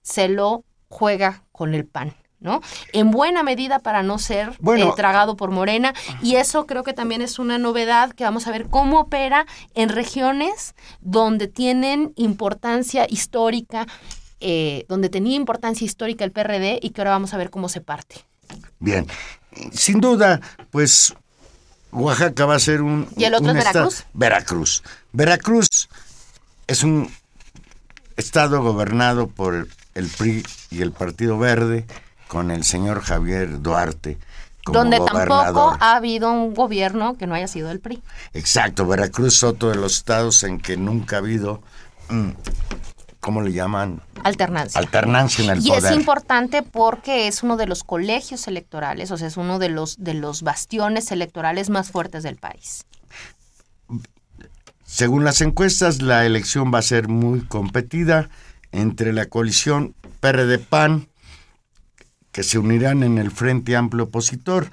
[0.00, 2.14] se lo juega con el PAN.
[2.40, 2.60] ¿No?
[2.92, 4.88] En buena medida para no ser Bueno.
[4.88, 8.50] eh, tragado por Morena y eso creo que también es una novedad que vamos a
[8.50, 13.86] ver cómo opera en regiones donde tienen importancia histórica,
[14.40, 17.80] eh, donde tenía importancia histórica el PRD y que ahora vamos a ver cómo se
[17.80, 18.16] parte.
[18.78, 19.06] Bien,
[19.72, 21.14] sin duda, pues
[21.92, 23.08] Oaxaca va a ser un...
[23.16, 24.04] ¿Y el otro es Veracruz?
[24.12, 24.82] Veracruz.
[25.12, 25.88] Veracruz
[26.66, 27.10] es un
[28.16, 31.86] estado gobernado por el PRI y el Partido Verde
[32.28, 34.18] con el señor Javier Duarte
[34.64, 35.44] como donde gobernador.
[35.44, 38.02] tampoco ha habido un gobierno que no haya sido el PRI.
[38.34, 41.62] Exacto, Veracruz es otro de los estados en que nunca ha habido,
[42.08, 42.30] mm,
[43.20, 44.02] ¿cómo le llaman?
[44.24, 44.80] Alternancia.
[44.80, 45.84] Alternancia en el Y poder.
[45.84, 50.02] es importante porque es uno de los colegios electorales, o sea, es uno de los,
[50.02, 52.84] de los bastiones electorales más fuertes del país.
[54.84, 58.30] Según las encuestas, la elección va a ser muy competida
[58.72, 61.08] entre la coalición PRD-PAN,
[62.36, 64.68] que se unirán en el Frente Amplio Opositor,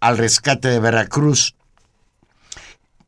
[0.00, 1.54] al rescate de Veracruz.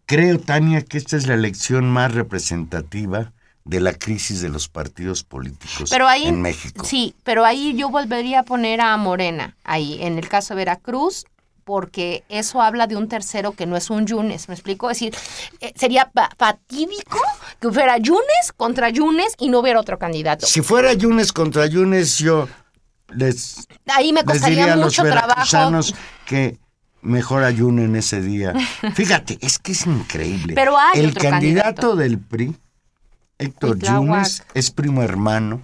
[0.07, 3.33] Creo, Tania, que esta es la elección más representativa
[3.67, 6.87] de la crisis de los partidos políticos Pero ahí, en México.
[6.87, 11.27] sí, pero ahí yo volvería a poner a Morena, ahí, en el caso de Veracruz,
[11.65, 14.91] porque eso habla de un tercero que no es un Yunes, ¿me explico?
[14.91, 15.15] Es decir,
[15.61, 17.19] eh, sería pa- fatídico
[17.61, 20.47] que fuera Yunes contra Yunes y no hubiera otro candidato.
[20.47, 22.49] Si fuera Yunes contra Yunes, yo
[23.17, 25.81] les Ahí me les diría costaría a los mucho trabajo.
[26.27, 26.59] que
[27.03, 28.55] mejor ayunen ese día.
[28.95, 30.55] Fíjate, es que es increíble.
[30.55, 31.97] Pero hay El otro candidato candidato.
[31.97, 32.57] del PRI,
[33.39, 33.79] Héctor.
[33.79, 35.63] Yunes, es primo hermano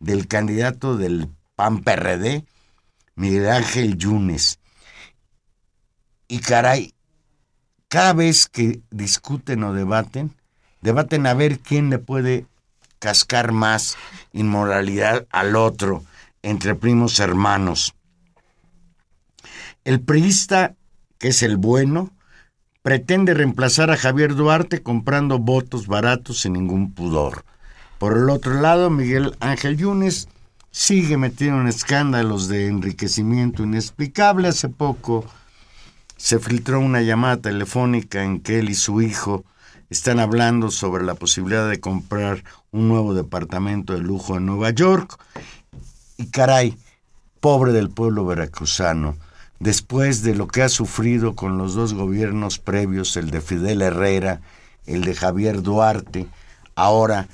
[0.00, 2.44] del candidato del PAN PRD,
[3.14, 4.58] Miguel Ángel Yunes.
[6.28, 6.94] Y caray,
[7.88, 10.34] cada vez que discuten o debaten,
[10.80, 12.46] debaten a ver quién le puede
[12.98, 13.96] cascar más
[14.32, 16.02] inmoralidad al otro
[16.44, 17.94] entre primos hermanos.
[19.84, 20.74] El priista,
[21.18, 22.10] que es el bueno,
[22.82, 27.44] pretende reemplazar a Javier Duarte comprando votos baratos sin ningún pudor.
[27.98, 30.28] Por el otro lado, Miguel Ángel Yunes
[30.70, 34.48] sigue metido en escándalos de enriquecimiento inexplicable.
[34.48, 35.24] Hace poco
[36.16, 39.44] se filtró una llamada telefónica en que él y su hijo
[39.88, 45.18] están hablando sobre la posibilidad de comprar un nuevo departamento de lujo en Nueva York.
[46.24, 46.74] Y caray,
[47.38, 49.14] pobre del pueblo veracruzano,
[49.60, 54.40] después de lo que ha sufrido con los dos gobiernos previos, el de Fidel Herrera,
[54.86, 56.26] el de Javier Duarte,
[56.76, 57.28] ahora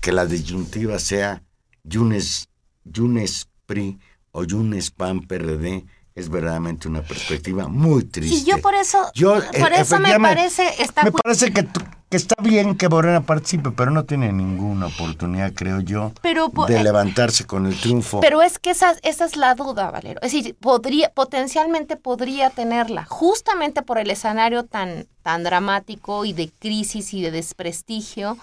[0.00, 1.42] que la disyuntiva sea
[1.82, 2.50] Yunes,
[2.84, 3.98] Yunes PRI
[4.30, 5.84] o Yunes PAN PRD,
[6.16, 8.38] es verdaderamente una perspectiva muy triste.
[8.38, 11.68] Y yo por eso, Yo, por eh, eso me parece, está me parece que
[12.08, 16.82] está bien que Morena participe, pero no tiene ninguna oportunidad, creo yo, Pero, de eh,
[16.82, 18.20] levantarse con el triunfo.
[18.20, 20.18] Pero es que esa, esa es la duda, Valero.
[20.22, 26.50] Es decir, podría, potencialmente podría tenerla, justamente por el escenario tan, tan dramático y de
[26.58, 28.38] crisis y de desprestigio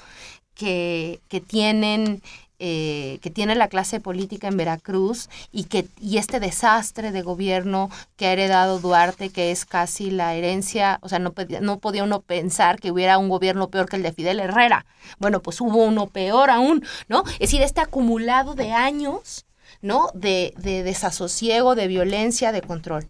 [0.54, 2.22] que, que tienen.
[2.60, 7.89] Eh, que tiene la clase política en Veracruz y que y este desastre de gobierno
[8.16, 12.22] que ha heredado Duarte que es casi la herencia o sea no no podía uno
[12.22, 14.86] pensar que hubiera un gobierno peor que el de Fidel Herrera
[15.20, 19.45] bueno pues hubo uno peor aún no es decir este acumulado de años
[19.84, 20.10] ¿no?
[20.14, 23.08] De, de desasosiego, de violencia, de control.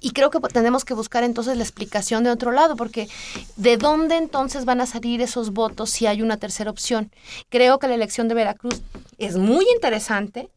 [0.00, 3.08] Y creo que tenemos que buscar entonces la explicación de otro lado, porque
[3.56, 7.10] ¿de dónde entonces van a salir esos votos si hay una tercera opción?
[7.48, 8.82] Creo que la elección de Veracruz
[9.18, 10.50] es muy interesante,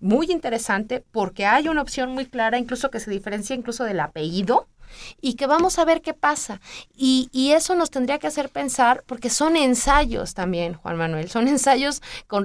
[0.00, 4.66] muy interesante, porque hay una opción muy clara, incluso que se diferencia incluso del apellido,
[5.20, 6.60] y que vamos a ver qué pasa.
[6.96, 11.48] Y, y eso nos tendría que hacer pensar, porque son ensayos también, Juan Manuel, son
[11.48, 12.02] ensayos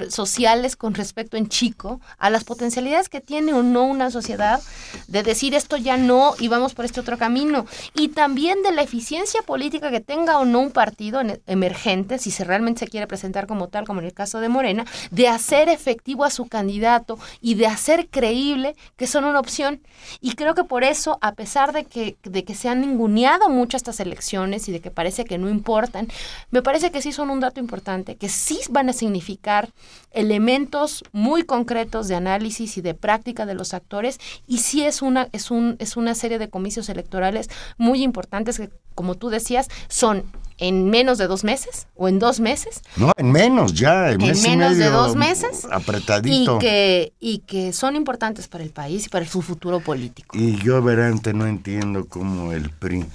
[0.09, 4.61] sociales con respecto en chico a las potencialidades que tiene o no una sociedad
[5.07, 7.65] de decir esto ya no y vamos por este otro camino.
[7.93, 12.31] Y también de la eficiencia política que tenga o no un partido en- emergente, si
[12.31, 15.69] se realmente se quiere presentar como tal, como en el caso de Morena, de hacer
[15.69, 19.81] efectivo a su candidato y de hacer creíble que son una opción.
[20.21, 23.99] Y creo que por eso, a pesar de que, que se han ninguneado mucho estas
[23.99, 26.07] elecciones y de que parece que no importan,
[26.51, 29.69] me parece que sí son un dato importante, que sí van a significar
[30.11, 35.29] elementos muy concretos de análisis y de práctica de los actores y sí es una,
[35.31, 40.25] es un, es una serie de comicios electorales muy importantes que, como tú decías, son
[40.59, 44.27] en menos de dos meses o en dos meses No, en menos ya, en, en
[44.29, 46.55] mes y menos de medio, dos meses Apretadito.
[46.55, 50.35] y que y que son importantes para el país y para su futuro político.
[50.37, 53.05] Y yo, Verante, no entiendo cómo el PRI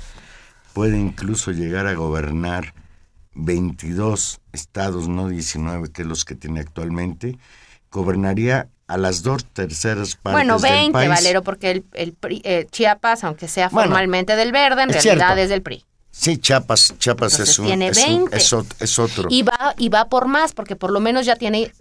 [0.72, 2.74] puede incluso llegar a gobernar
[3.34, 7.38] 22 estados, no 19, que es los que tiene actualmente.
[7.90, 11.08] Gobernaría a las dos terceras partes Bueno, del 20, país.
[11.08, 15.00] Valero, porque el, el PRI, eh, Chiapas, aunque sea Bueno, formalmente del verde, en realidad
[15.16, 15.34] cierto.
[15.40, 15.84] es del PRI.
[16.14, 18.36] Sí, Chiapas, Chiapas Entonces es un, tiene es, un- 20.
[18.36, 19.28] es ot- es otro.
[19.30, 21.72] Y va, y va por más, porque por lo menos ya tiene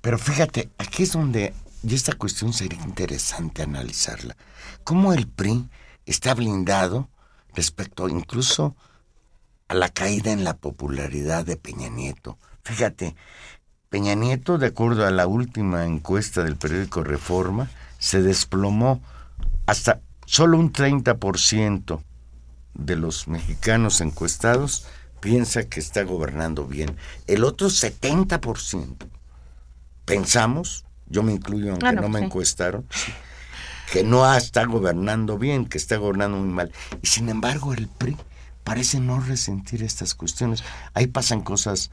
[0.00, 4.36] Pero fíjate, aquí es donde, y esta cuestión sería interesante analizarla.
[4.84, 5.68] ¿Cómo el PRI
[6.06, 7.08] está blindado
[7.54, 8.74] respecto incluso
[9.68, 12.38] a la caída en la popularidad de Peña Nieto?
[12.64, 13.14] Fíjate,
[13.90, 19.02] Peña Nieto, de acuerdo a la última encuesta del periódico Reforma, se desplomó
[19.66, 22.02] hasta solo un 30%
[22.74, 24.86] de los mexicanos encuestados
[25.20, 26.96] piensa que está gobernando bien.
[27.26, 28.96] El otro 70%
[30.04, 32.24] pensamos, yo me incluyo aunque Ah, no, me sí.
[32.26, 32.86] encuestaron,
[33.92, 36.72] que no está gobernando bien, que está gobernando muy mal.
[37.02, 38.16] Y sin embargo el PRI
[38.64, 40.64] parece no resentir estas cuestiones.
[40.94, 41.90] Ahí pasan cosas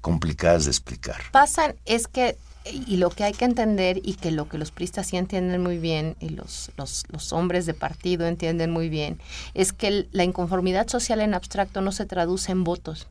[0.00, 1.20] complicadas de explicar.
[1.30, 5.08] pasan es que y lo que hay que entender y que lo que los pristas
[5.08, 9.18] sí entienden muy bien y los, los, hombres de partido entienden muy bien
[9.54, 13.08] es que la inconformidad social en abstracto no se traduce en votos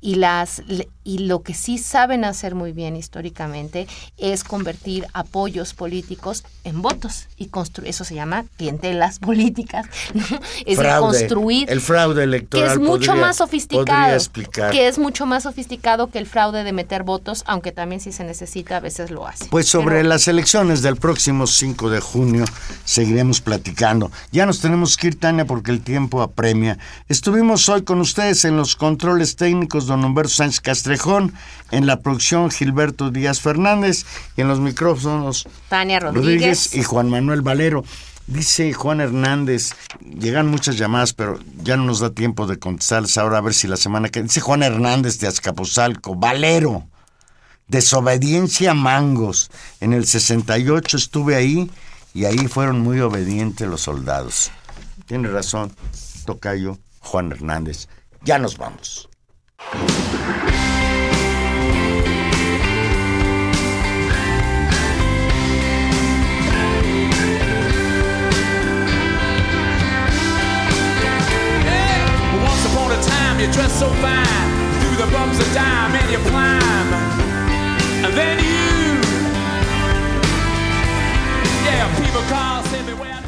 [0.00, 0.62] y las
[1.04, 3.86] y lo que sí saben hacer muy bien históricamente
[4.16, 10.22] es convertir apoyos políticos en votos y construir eso se llama clientelas políticas ¿no?
[10.24, 10.30] es
[10.64, 11.18] decir, Fraude.
[11.18, 14.18] construir el fraude que electoral es mucho podría- más sofisticado,
[14.72, 18.24] que es mucho más sofisticado que el fraude de meter votos, aunque también si se
[18.24, 19.46] necesita a veces lo hace.
[19.46, 22.44] Pues sobre Pero- las elecciones del próximo 5 de junio
[22.84, 24.10] seguiremos platicando.
[24.32, 26.78] Ya nos tenemos que ir, Tania, porque el tiempo apremia.
[27.08, 31.34] Estuvimos hoy con ustedes en los controles técnicos don Humberto Sánchez Castrejón,
[31.70, 34.04] en la producción Gilberto Díaz Fernández
[34.36, 36.24] y en los micrófonos Tania Rodríguez.
[36.24, 37.84] Rodríguez y Juan Manuel Valero.
[38.26, 43.38] Dice Juan Hernández, llegan muchas llamadas, pero ya no nos da tiempo de contestarles ahora
[43.38, 44.20] a ver si la semana que...
[44.22, 46.88] Dice Juan Hernández de Azcapotzalco, Valero,
[47.68, 49.50] desobediencia a mangos.
[49.80, 51.70] En el 68 estuve ahí
[52.14, 54.50] y ahí fueron muy obedientes los soldados.
[55.06, 55.72] Tiene razón,
[56.24, 57.86] Tocayo Juan Hernández.
[58.22, 59.08] Ya nos vamos.
[59.58, 59.72] Once
[72.66, 74.26] upon a time, you dressed so fine,
[74.80, 76.92] through the bumps of dime and you climb,
[78.04, 79.00] and then you,
[81.64, 83.25] yeah, people call, say me where.